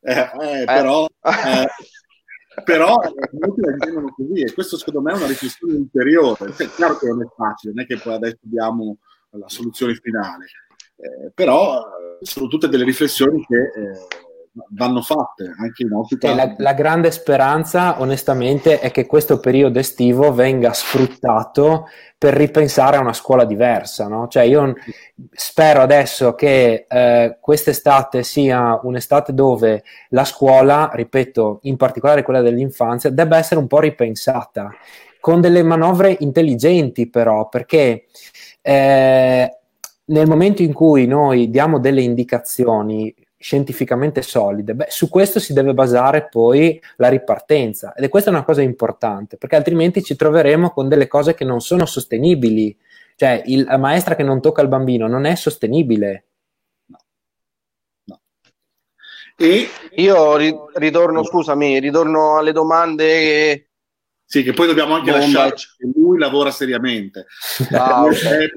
Eh, 0.02 0.30
eh, 0.40 0.64
però, 0.64 1.06
però 2.64 2.96
molti 3.40 3.60
la 3.60 3.72
intendono 3.72 4.14
così 4.14 4.42
e 4.42 4.52
questo 4.52 4.78
secondo 4.78 5.00
me 5.00 5.12
è 5.12 5.16
una 5.16 5.26
riflessione 5.26 5.74
ulteriore. 5.74 6.54
Cioè, 6.54 6.70
chiaro 6.70 6.96
che 6.98 7.08
non 7.08 7.22
è 7.22 7.26
facile, 7.34 7.72
non 7.74 7.84
è 7.84 7.86
che 7.86 7.98
poi 7.98 8.14
adesso 8.14 8.38
abbiamo 8.44 8.98
la 9.30 9.48
soluzione 9.48 9.94
finale, 9.94 10.46
però 11.34 11.82
sono 12.20 12.48
tutte 12.48 12.68
delle 12.68 12.84
riflessioni 12.84 13.44
che 13.46 13.70
vanno 14.70 15.00
fatte 15.00 15.52
anche 15.58 15.84
in 15.84 15.92
ottica. 15.92 16.34
La, 16.34 16.54
la, 16.58 16.72
grande 16.72 17.10
speranza, 17.10 18.00
onestamente, 18.00 18.80
è 18.80 18.90
che 18.90 19.06
questo 19.06 19.38
periodo 19.38 19.78
estivo 19.78 20.32
venga 20.32 20.72
sfruttato 20.72 21.86
per 22.18 22.34
ripensare 22.34 22.96
a 22.96 23.00
una 23.00 23.12
scuola 23.12 23.44
diversa. 23.44 24.08
No? 24.08 24.26
Cioè, 24.28 24.42
io 24.42 24.74
spero 25.32 25.82
adesso 25.82 26.34
che 26.34 26.86
eh, 26.88 27.38
quest'estate 27.40 28.22
sia 28.22 28.78
un'estate 28.82 29.32
dove 29.32 29.84
la 30.10 30.24
scuola, 30.24 30.90
ripeto, 30.92 31.60
in 31.62 31.76
particolare 31.76 32.22
quella 32.22 32.42
dell'infanzia, 32.42 33.10
debba 33.10 33.38
essere 33.38 33.60
un 33.60 33.66
po' 33.66 33.80
ripensata 33.80 34.70
con 35.20 35.40
delle 35.40 35.62
manovre 35.62 36.16
intelligenti, 36.20 37.08
però, 37.08 37.48
perché. 37.48 38.06
Eh, 38.62 39.54
nel 40.10 40.26
momento 40.26 40.62
in 40.62 40.72
cui 40.72 41.06
noi 41.06 41.50
diamo 41.50 41.78
delle 41.78 42.02
indicazioni 42.02 43.14
scientificamente 43.42 44.20
solide, 44.20 44.74
beh, 44.74 44.88
su 44.90 45.08
questo 45.08 45.40
si 45.40 45.54
deve 45.54 45.72
basare 45.72 46.28
poi 46.28 46.78
la 46.96 47.08
ripartenza 47.08 47.94
ed 47.94 48.04
è 48.04 48.10
questa 48.10 48.28
una 48.28 48.44
cosa 48.44 48.60
importante 48.60 49.38
perché 49.38 49.56
altrimenti 49.56 50.02
ci 50.02 50.14
troveremo 50.14 50.70
con 50.70 50.88
delle 50.88 51.06
cose 51.06 51.32
che 51.32 51.44
non 51.44 51.62
sono 51.62 51.86
sostenibili, 51.86 52.76
cioè 53.16 53.42
il, 53.46 53.64
la 53.64 53.78
maestra 53.78 54.14
che 54.14 54.22
non 54.22 54.42
tocca 54.42 54.60
il 54.60 54.68
bambino 54.68 55.08
non 55.08 55.24
è 55.24 55.34
sostenibile. 55.36 56.24
No. 56.86 56.98
no. 58.04 58.20
E 59.38 59.68
io 59.92 60.36
ri- 60.36 60.54
ritorno, 60.74 61.24
scusami, 61.24 61.80
ritorno 61.80 62.36
alle 62.36 62.52
domande 62.52 63.70
sì, 64.30 64.44
che 64.44 64.52
poi 64.52 64.68
dobbiamo 64.68 64.94
anche 64.94 65.10
Bomba. 65.10 65.24
lasciare 65.24 65.54
che 65.54 65.90
lui 65.92 66.16
lavora 66.16 66.52
seriamente. 66.52 67.26
Ah, 67.72 68.04
okay. 68.04 68.52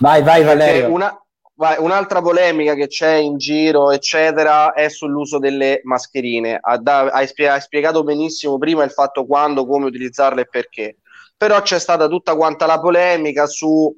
vai, 0.00 0.22
vai 0.22 0.44
Valerio. 0.44 0.92
Una, 0.92 1.21
Vai, 1.62 1.76
un'altra 1.78 2.20
polemica 2.20 2.74
che 2.74 2.88
c'è 2.88 3.12
in 3.12 3.36
giro, 3.36 3.92
eccetera, 3.92 4.72
è 4.72 4.88
sull'uso 4.88 5.38
delle 5.38 5.78
mascherine. 5.84 6.58
Hai, 6.60 7.60
spiegato 7.60 8.02
benissimo 8.02 8.58
prima 8.58 8.82
il 8.82 8.90
fatto 8.90 9.24
quando, 9.24 9.64
come 9.64 9.84
utilizzarle 9.84 10.40
e 10.40 10.48
perché. 10.48 10.96
Però 11.36 11.62
c'è 11.62 11.78
stata 11.78 12.08
tutta 12.08 12.34
quanta 12.34 12.66
la 12.66 12.80
polemica 12.80 13.46
su 13.46 13.96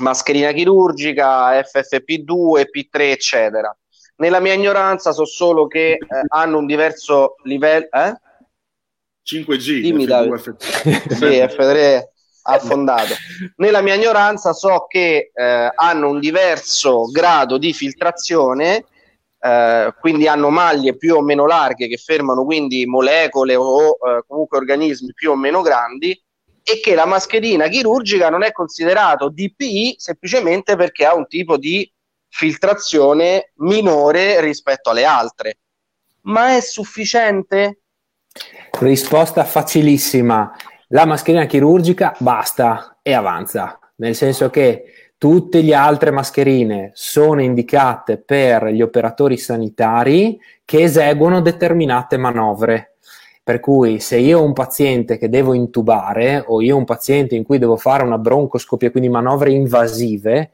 mascherina 0.00 0.52
chirurgica, 0.52 1.58
FFP2, 1.60 2.66
P3, 2.70 3.10
eccetera. 3.10 3.74
Nella 4.16 4.40
mia 4.40 4.52
ignoranza 4.52 5.12
so 5.12 5.24
solo 5.24 5.66
che 5.68 5.92
eh, 5.92 5.98
hanno 6.28 6.58
un 6.58 6.66
diverso 6.66 7.36
livello. 7.44 7.88
Eh? 7.90 8.20
5G. 9.24 9.80
Dimmi, 9.80 10.04
F2, 10.04 10.34
F3. 10.34 11.14
sì, 11.16 11.24
F3 11.24 12.11
affondato. 12.42 13.14
Nella 13.56 13.80
mia 13.80 13.94
ignoranza 13.94 14.52
so 14.52 14.86
che 14.88 15.30
eh, 15.32 15.72
hanno 15.74 16.08
un 16.08 16.20
diverso 16.20 17.06
grado 17.10 17.58
di 17.58 17.72
filtrazione, 17.72 18.84
eh, 19.38 19.94
quindi 20.00 20.28
hanno 20.28 20.50
maglie 20.50 20.96
più 20.96 21.16
o 21.16 21.22
meno 21.22 21.46
larghe 21.46 21.88
che 21.88 21.96
fermano 21.96 22.44
quindi 22.44 22.86
molecole 22.86 23.54
o 23.54 23.90
eh, 23.90 24.24
comunque 24.26 24.58
organismi 24.58 25.12
più 25.12 25.30
o 25.30 25.36
meno 25.36 25.62
grandi 25.62 26.20
e 26.64 26.80
che 26.80 26.94
la 26.94 27.06
mascherina 27.06 27.66
chirurgica 27.66 28.30
non 28.30 28.44
è 28.44 28.52
considerato 28.52 29.28
DPI 29.28 29.96
semplicemente 29.98 30.76
perché 30.76 31.04
ha 31.04 31.14
un 31.14 31.26
tipo 31.26 31.56
di 31.56 31.90
filtrazione 32.28 33.52
minore 33.56 34.40
rispetto 34.40 34.90
alle 34.90 35.04
altre. 35.04 35.58
Ma 36.22 36.56
è 36.56 36.60
sufficiente? 36.60 37.80
Risposta 38.78 39.44
facilissima 39.44 40.54
la 40.94 41.06
mascherina 41.06 41.46
chirurgica 41.46 42.14
basta 42.18 42.98
e 43.00 43.14
avanza, 43.14 43.78
nel 43.96 44.14
senso 44.14 44.50
che 44.50 44.84
tutte 45.16 45.62
le 45.62 45.74
altre 45.74 46.10
mascherine 46.10 46.90
sono 46.92 47.40
indicate 47.40 48.18
per 48.18 48.66
gli 48.66 48.82
operatori 48.82 49.38
sanitari 49.38 50.38
che 50.64 50.82
eseguono 50.82 51.40
determinate 51.40 52.18
manovre. 52.18 52.96
Per 53.42 53.58
cui 53.58 54.00
se 54.00 54.18
io 54.18 54.40
ho 54.40 54.44
un 54.44 54.52
paziente 54.52 55.16
che 55.16 55.30
devo 55.30 55.54
intubare 55.54 56.44
o 56.46 56.60
io 56.60 56.74
ho 56.74 56.78
un 56.78 56.84
paziente 56.84 57.36
in 57.36 57.42
cui 57.42 57.58
devo 57.58 57.76
fare 57.76 58.04
una 58.04 58.18
broncoscopia, 58.18 58.90
quindi 58.90 59.08
manovre 59.08 59.50
invasive, 59.50 60.50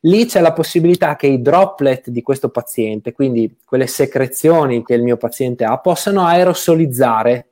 lì 0.00 0.26
c'è 0.26 0.40
la 0.40 0.52
possibilità 0.52 1.16
che 1.16 1.28
i 1.28 1.40
droplet 1.40 2.10
di 2.10 2.20
questo 2.20 2.50
paziente, 2.50 3.12
quindi 3.12 3.56
quelle 3.64 3.86
secrezioni 3.86 4.84
che 4.84 4.94
il 4.94 5.02
mio 5.02 5.16
paziente 5.16 5.64
ha, 5.64 5.78
possano 5.78 6.26
aerosolizzare 6.26 7.48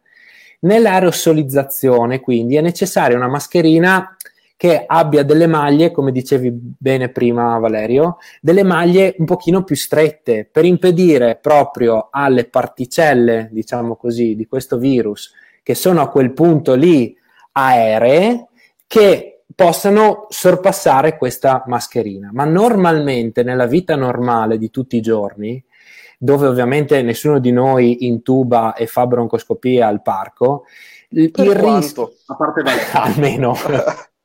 Nell'aerosolizzazione, 0.61 2.21
quindi, 2.21 2.57
è 2.57 2.61
necessaria 2.61 3.17
una 3.17 3.29
mascherina 3.29 4.17
che 4.57 4.85
abbia 4.87 5.23
delle 5.23 5.47
maglie, 5.47 5.91
come 5.91 6.13
dicevi 6.13 6.51
bene 6.51 7.11
prima 7.11 7.59
Valerio, 7.59 8.17
delle 8.41 8.63
maglie 8.63 9.15
un 9.19 9.27
pochino 9.27 9.65
più 9.65 9.77
strette 9.77 10.49
per 10.51 10.65
impedire 10.65 11.39
proprio 11.41 12.09
alle 12.11 12.47
particelle, 12.47 13.51
diciamo 13.53 13.97
così, 13.97 14.35
di 14.35 14.47
questo 14.47 14.79
virus 14.79 15.33
che 15.63 15.75
sono 15.75 16.01
a 16.01 16.09
quel 16.11 16.33
punto 16.33 16.75
lì 16.75 17.15
aeree 17.53 18.47
che 18.87 19.43
possano 19.53 20.27
sorpassare 20.29 21.19
questa 21.19 21.65
mascherina. 21.67 22.31
Ma 22.33 22.45
normalmente 22.45 23.43
nella 23.43 23.67
vita 23.67 23.97
normale 23.97 24.59
di 24.59 24.71
tutti 24.71 24.97
i 24.97 25.01
giorni, 25.01 25.63
dove 26.19 26.47
ovviamente 26.47 27.01
nessuno 27.03 27.39
di 27.39 27.53
noi 27.53 28.07
intuba 28.07 28.75
e 28.75 28.87
fa 28.87 29.07
broncoscopia 29.07 29.87
al 29.87 30.03
parco, 30.03 30.65
il, 31.11 31.31
il 31.35 31.55
rischio 31.55 32.13
a 32.27 32.37
parte 32.37 32.63
almeno. 32.93 33.57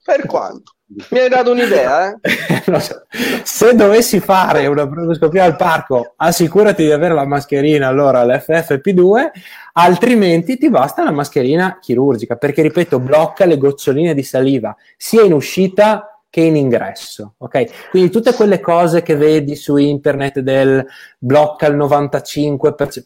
Per 0.04 0.26
quanto? 0.26 0.74
Mi 1.10 1.20
hai 1.20 1.30
dato 1.30 1.52
un'idea, 1.52 2.12
eh? 2.12 2.20
Se 3.44 3.76
dovessi 3.76 4.20
fare 4.20 4.66
una 4.68 4.86
broncoscopia 4.86 5.46
al 5.46 5.56
parco, 5.56 6.16
assicurati 6.18 6.84
di 6.84 6.92
avere 6.92 7.14
la 7.14 7.26
mascherina 7.26 7.88
allora 7.88 8.26
l'FFP2, 8.26 9.30
altrimenti 9.74 10.58
ti 10.58 10.70
basta 10.70 11.04
la 11.04 11.12
mascherina 11.12 11.78
chirurgica, 11.80 12.36
perché 12.36 12.62
ripeto, 12.62 13.00
blocca 13.00 13.46
le 13.46 13.58
goccioline 13.58 14.14
di 14.14 14.24
saliva 14.24 14.76
sia 14.98 15.22
in 15.22 15.32
uscita 15.32 16.21
che 16.32 16.42
in 16.42 16.56
ingresso. 16.56 17.36
Ok? 17.38 17.90
Quindi 17.92 18.10
tutte 18.10 18.34
quelle 18.34 18.60
cose 18.60 19.04
che 19.04 19.16
vedi 19.16 19.56
su 19.56 19.76
internet 19.76 20.40
del 20.40 20.84
blocca 21.20 21.68
il 21.68 21.78
95%. 21.78 23.04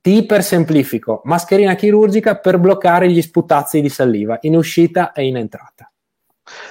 Ti 0.00 0.16
ipersemplifico, 0.16 1.20
mascherina 1.24 1.74
chirurgica 1.74 2.38
per 2.38 2.58
bloccare 2.58 3.10
gli 3.10 3.20
sputazzi 3.20 3.80
di 3.80 3.88
saliva 3.88 4.38
in 4.42 4.56
uscita 4.56 5.12
e 5.12 5.26
in 5.26 5.36
entrata. 5.36 5.90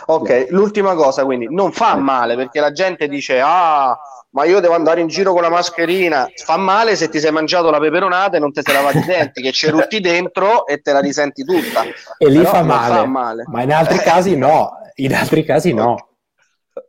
Ok, 0.07 0.47
l'ultima 0.49 0.95
cosa, 0.95 1.25
quindi 1.25 1.47
non 1.49 1.71
fa 1.71 1.95
male 1.95 2.35
perché 2.35 2.59
la 2.59 2.71
gente 2.71 3.07
dice: 3.07 3.41
Ah, 3.41 3.97
ma 4.31 4.45
io 4.45 4.59
devo 4.59 4.73
andare 4.73 5.01
in 5.01 5.07
giro 5.07 5.33
con 5.33 5.41
la 5.41 5.49
mascherina. 5.49 6.27
Fa 6.35 6.57
male 6.57 6.95
se 6.95 7.09
ti 7.09 7.19
sei 7.19 7.31
mangiato 7.31 7.69
la 7.69 7.79
peperonata 7.79 8.37
e 8.37 8.39
non 8.39 8.51
ti 8.51 8.61
sei 8.63 8.73
lavato 8.73 8.97
i 8.97 9.03
denti, 9.05 9.41
che 9.41 9.51
ci 9.51 9.69
rutti 9.69 9.99
dentro 9.99 10.65
e 10.67 10.79
te 10.79 10.91
la 10.91 10.99
risenti 10.99 11.43
tutta. 11.43 11.83
E 12.17 12.29
lì 12.29 12.43
fa 12.43 12.61
male. 12.61 12.95
fa 12.95 13.05
male. 13.05 13.43
Ma 13.47 13.63
in 13.63 13.73
altri 13.73 13.97
casi 14.03 14.35
no, 14.35 14.71
in 14.95 15.13
altri 15.13 15.43
casi 15.43 15.73
no. 15.73 16.09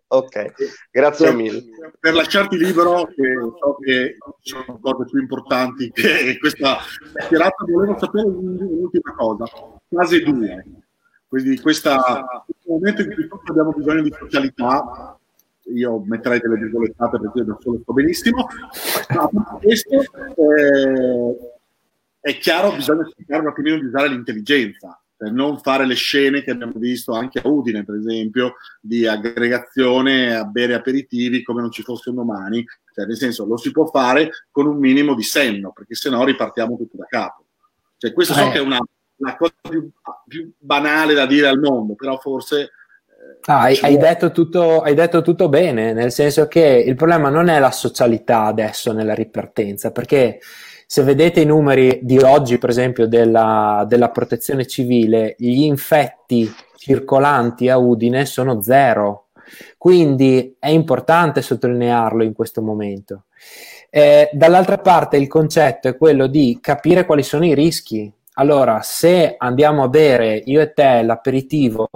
Ok, 0.09 0.53
grazie 0.91 1.33
mille. 1.33 1.65
Per 1.99 2.15
lasciarti 2.15 2.57
libero, 2.57 3.07
che 3.07 3.35
so 3.61 3.77
che 3.85 4.17
ci 4.43 4.55
sono 4.55 4.79
cose 4.81 5.05
più 5.11 5.21
importanti 5.21 5.91
che 5.91 6.39
questa 6.39 6.79
chiacchierata, 7.13 7.65
volevo 7.67 7.99
sapere 7.99 8.27
un'ultima 8.27 9.15
cosa. 9.17 9.47
Fase 9.89 10.23
2 10.23 10.65
quindi 11.41 11.61
questa, 11.61 12.45
questo 12.47 12.73
momento 12.73 13.03
in 13.03 13.13
cui 13.13 13.29
tutti 13.29 13.51
abbiamo 13.51 13.73
bisogno 13.73 14.03
di 14.03 14.15
socialità, 14.19 15.19
io 15.75 16.03
metterei 16.07 16.41
delle 16.41 16.57
virgolettate 16.57 17.21
perché 17.21 17.39
io 17.41 17.45
da 17.45 17.59
solo 17.61 17.81
sto 17.83 17.93
benissimo, 17.93 18.47
ma 19.33 19.59
questo 19.61 20.01
eh, 20.01 21.37
è 22.21 22.39
chiaro, 22.39 22.75
bisogna 22.75 23.07
cercare 23.15 23.43
un 23.43 23.49
attimino 23.49 23.79
di 23.79 23.85
usare 23.85 24.09
l'intelligenza 24.09 24.99
per 25.15 25.31
non 25.31 25.59
fare 25.61 25.87
le 25.87 25.95
scene 25.95 26.43
che 26.43 26.53
abbiamo 26.53 26.75
visto 26.77 27.13
anche 27.13 27.41
a 27.41 27.49
Udine, 27.49 27.85
per 27.85 27.97
esempio, 27.97 28.55
di 28.81 29.07
aggregazione 29.07 30.35
a 30.35 30.45
bere 30.45 30.75
aperitivi 30.75 31.43
come 31.43 31.61
non 31.61 31.71
ci 31.71 31.83
fosse 31.83 32.11
un 32.11 32.17
domani, 32.17 32.65
cioè 32.95 33.05
nel 33.05 33.17
senso 33.17 33.45
lo 33.45 33.59
si 33.59 33.71
può 33.73 33.87
fare 33.87 34.31
con 34.51 34.67
un 34.67 34.79
minimo 34.79 35.15
di 35.15 35.23
senno, 35.23 35.73
perché 35.73 35.95
se 35.95 36.09
no 36.09 36.25
ripartiamo 36.25 36.77
tutto 36.77 36.97
da 36.97 37.07
capo. 37.07 37.45
Cioè, 37.99 38.13
questo 38.13 38.33
eh. 38.35 38.37
so 38.37 38.51
che 38.51 38.59
è 38.59 38.61
una 38.61 38.79
la 39.19 39.37
cosa 39.37 39.55
più, 39.61 39.91
più, 40.27 40.53
banale 40.59 41.15
da 41.15 41.27
dire 41.27 41.49
al 41.49 41.59
mondo, 41.59 41.95
però 41.95 42.19
forse... 42.19 42.61
Eh, 42.63 43.39
ah, 43.47 43.63
hai, 43.63 43.79
hai, 43.83 43.97
detto 43.97 44.31
tutto, 44.31 44.81
hai, 44.81 44.95
detto 44.95 45.23
tutto, 45.23 45.49
bene, 45.49 45.93
nel 45.93 46.13
senso 46.13 46.47
che 46.49 46.85
il 46.87 46.95
problema 46.95 47.29
non 47.29 47.49
è 47.49 47.59
la 47.59 47.71
socialità 47.71 48.45
adesso 48.45 48.93
nella 48.93 49.15
ripartenza, 49.15 49.91
perché 49.91 50.39
se 50.87 51.03
vedete 51.03 51.41
i 51.41 51.47
numeri 51.47 51.99
di 52.03 52.19
oggi, 52.19 52.59
per 52.59 52.71
esempio, 52.71 53.09
della, 53.09 53.85
della 53.89 54.11
protezione 54.11 54.67
civile, 54.67 55.35
gli 55.39 55.63
infetti 55.63 56.53
circolanti 56.77 57.69
a 57.69 57.77
Udine 57.77 58.25
sono 58.25 58.61
zero. 58.61 59.29
Quindi 59.77 60.57
è 60.59 60.69
importante 60.69 61.43
sottolinearlo 61.43 62.23
in 62.23 62.33
questo 62.33 62.63
momento. 62.63 63.25
Eh, 63.91 64.29
dall'altra 64.33 64.79
parte 64.79 65.17
il 65.17 65.29
concetto 65.29 65.89
è 65.89 65.97
quello 65.97 66.27
di 66.27 66.59
capire 66.61 67.05
quali 67.05 67.23
sono 67.23 67.45
i 67.45 67.55
rischi, 67.55 68.13
allora, 68.39 68.81
se 68.83 69.35
andiamo 69.39 69.83
a 69.83 69.89
bere 69.89 70.43
io 70.45 70.61
e 70.61 70.73
te 70.73 71.03
l'aperitivo 71.03 71.89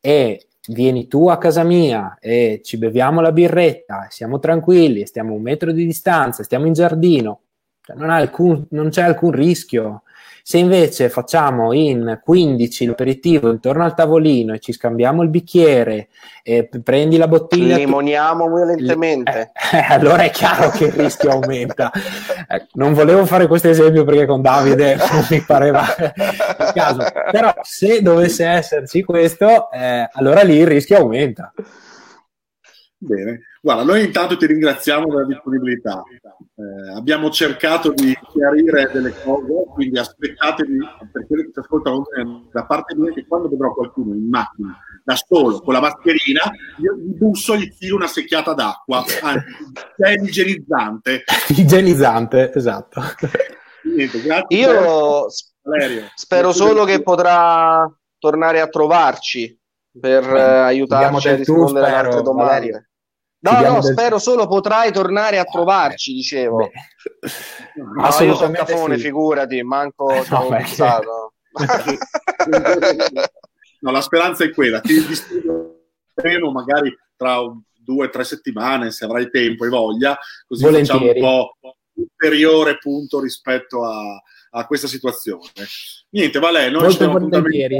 e 0.00 0.46
vieni 0.68 1.08
tu 1.08 1.28
a 1.28 1.38
casa 1.38 1.64
mia 1.64 2.18
e 2.20 2.60
ci 2.62 2.78
beviamo 2.78 3.20
la 3.20 3.32
birretta, 3.32 4.06
siamo 4.08 4.38
tranquilli, 4.38 5.06
stiamo 5.06 5.32
a 5.32 5.36
un 5.36 5.42
metro 5.42 5.72
di 5.72 5.84
distanza, 5.84 6.44
stiamo 6.44 6.66
in 6.66 6.72
giardino, 6.72 7.40
cioè 7.82 7.96
non, 7.96 8.10
alcun, 8.10 8.64
non 8.70 8.90
c'è 8.90 9.02
alcun 9.02 9.32
rischio. 9.32 10.02
Se 10.48 10.56
invece 10.56 11.10
facciamo 11.10 11.74
in 11.74 12.20
15 12.24 12.86
l'aperitivo 12.86 13.50
intorno 13.50 13.84
al 13.84 13.94
tavolino 13.94 14.54
e 14.54 14.60
ci 14.60 14.72
scambiamo 14.72 15.22
il 15.22 15.28
bicchiere 15.28 16.08
e 16.42 16.70
prendi 16.82 17.18
la 17.18 17.28
bottiglia... 17.28 17.76
Limoniamo 17.76 18.46
tu... 18.46 18.54
violentemente. 18.54 19.52
Eh, 19.72 19.76
eh, 19.76 19.84
allora 19.90 20.22
è 20.22 20.30
chiaro 20.30 20.70
che 20.70 20.86
il 20.86 20.92
rischio 20.92 21.32
aumenta. 21.32 21.90
Eh, 22.48 22.66
non 22.72 22.94
volevo 22.94 23.26
fare 23.26 23.46
questo 23.46 23.68
esempio 23.68 24.04
perché 24.04 24.24
con 24.24 24.40
Davide 24.40 24.96
non 25.12 25.26
mi 25.28 25.42
pareva 25.42 25.84
il 25.98 26.70
caso. 26.72 27.04
Però 27.30 27.54
se 27.60 28.00
dovesse 28.00 28.46
esserci 28.46 29.02
questo, 29.02 29.70
eh, 29.70 30.08
allora 30.10 30.40
lì 30.40 30.56
il 30.56 30.66
rischio 30.66 30.96
aumenta. 30.96 31.52
Bene, 33.00 33.42
guarda, 33.62 33.84
noi 33.84 34.04
intanto 34.04 34.36
ti 34.36 34.44
ringraziamo 34.46 35.06
della 35.06 35.24
disponibilità. 35.24 36.02
Eh, 36.02 36.96
abbiamo 36.96 37.30
cercato 37.30 37.92
di 37.92 38.12
chiarire 38.32 38.90
delle 38.92 39.14
cose, 39.22 39.52
quindi 39.72 40.00
aspettatevi, 40.00 40.78
per 41.12 41.26
quelli 41.28 41.44
che 41.44 41.52
ci 41.52 41.58
ascoltano 41.60 42.04
da 42.50 42.66
parte 42.66 42.96
mia, 42.96 43.12
che 43.12 43.24
quando 43.24 43.48
vedrò 43.48 43.72
qualcuno 43.72 44.14
in 44.14 44.28
macchina 44.28 44.76
da 45.04 45.14
solo 45.14 45.60
con 45.60 45.74
la 45.74 45.80
mascherina, 45.80 46.42
io 46.82 46.96
gli 46.96 47.16
busso 47.16 47.54
e 47.54 47.60
gli 47.60 47.72
tiro 47.78 47.94
una 47.94 48.08
secchiata 48.08 48.52
d'acqua, 48.52 49.04
anzi, 49.22 49.46
è 49.96 50.10
igienizzante. 50.20 51.22
igienizzante, 51.56 52.52
esatto. 52.52 53.00
Niente, 53.84 54.18
io 54.48 55.26
Valerio. 55.62 56.10
spero 56.16 56.52
solo 56.52 56.84
che 56.84 57.00
potrà 57.00 57.88
tornare 58.18 58.60
a 58.60 58.66
trovarci 58.66 59.56
per 59.98 60.24
eh, 60.24 60.40
aiutarci 60.40 61.28
a 61.28 61.36
rispondere 61.36 61.86
alle 61.86 61.96
altre 61.96 62.22
domande. 62.22 62.90
No, 63.40 63.52
no, 63.60 63.80
del... 63.80 63.92
spero 63.92 64.18
solo 64.18 64.48
potrai 64.48 64.90
tornare 64.92 65.38
a 65.38 65.44
trovarci, 65.44 66.12
dicevo. 66.12 66.70
No, 67.74 68.04
io 68.24 68.34
sono 68.34 68.50
cafone, 68.50 68.96
sì. 68.96 69.02
figurati, 69.02 69.62
manco 69.62 70.12
no, 70.28 70.48
pensato. 70.48 71.34
no, 73.80 73.90
la 73.90 74.00
speranza 74.00 74.44
è 74.44 74.50
quella, 74.52 74.80
ti 74.80 75.06
disturberemo 75.06 76.50
magari 76.50 76.96
tra 77.16 77.38
due 77.72 78.06
o 78.06 78.10
tre 78.10 78.24
settimane, 78.24 78.90
se 78.90 79.04
avrai 79.04 79.30
tempo 79.30 79.64
e 79.64 79.68
voglia, 79.68 80.18
così 80.46 80.64
Volentieri. 80.64 81.00
facciamo 81.00 81.12
un 81.12 81.20
po' 81.20 81.56
ulteriore 81.94 82.78
punto 82.78 83.20
rispetto 83.20 83.84
a, 83.84 84.20
a 84.50 84.66
questa 84.66 84.88
situazione. 84.88 85.50
Niente, 86.10 86.38
Vale, 86.38 86.70
noi 86.70 86.82
Molto 86.82 86.90
ci 86.90 86.98
diamo 86.98 87.16
appuntamento 87.16 87.76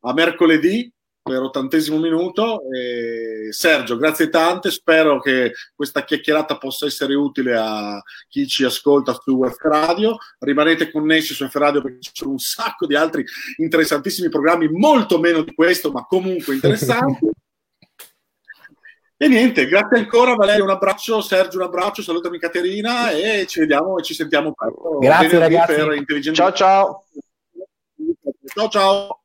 a, 0.00 0.12
mercoledì 0.12 0.90
per 1.22 1.42
ottantesimo 1.42 1.98
minuto. 1.98 2.60
E 2.70 3.52
Sergio, 3.52 3.96
grazie 3.96 4.28
tante. 4.28 4.70
Spero 4.70 5.20
che 5.20 5.52
questa 5.74 6.04
chiacchierata 6.04 6.56
possa 6.56 6.86
essere 6.86 7.14
utile 7.14 7.56
a 7.56 8.02
chi 8.28 8.46
ci 8.46 8.64
ascolta 8.64 9.12
su 9.12 9.42
F 9.44 9.60
Radio. 9.62 10.16
Rimanete 10.38 10.90
connessi 10.90 11.34
su 11.34 11.46
F 11.46 11.54
Radio 11.56 11.82
perché 11.82 12.00
ci 12.00 12.10
sono 12.14 12.32
un 12.32 12.38
sacco 12.38 12.86
di 12.86 12.94
altri 12.94 13.24
interessantissimi 13.56 14.28
programmi, 14.28 14.68
molto 14.68 15.18
meno 15.18 15.42
di 15.42 15.54
questo, 15.54 15.90
ma 15.90 16.04
comunque 16.06 16.54
interessanti. 16.54 17.28
E 19.20 19.26
niente, 19.26 19.66
grazie 19.66 19.98
ancora 19.98 20.36
Valerio, 20.36 20.62
un 20.62 20.70
abbraccio, 20.70 21.20
Sergio 21.20 21.58
un 21.58 21.64
abbraccio, 21.64 22.02
salutami 22.02 22.38
Caterina 22.38 23.10
e 23.10 23.46
ci 23.48 23.58
vediamo 23.58 23.98
e 23.98 24.04
ci 24.04 24.14
sentiamo. 24.14 24.54
Grazie 25.00 25.38
ragazzi. 25.40 26.32
ciao 26.32 26.52
ciao. 26.52 27.04
Ciao 28.54 28.68
ciao. 28.68 29.17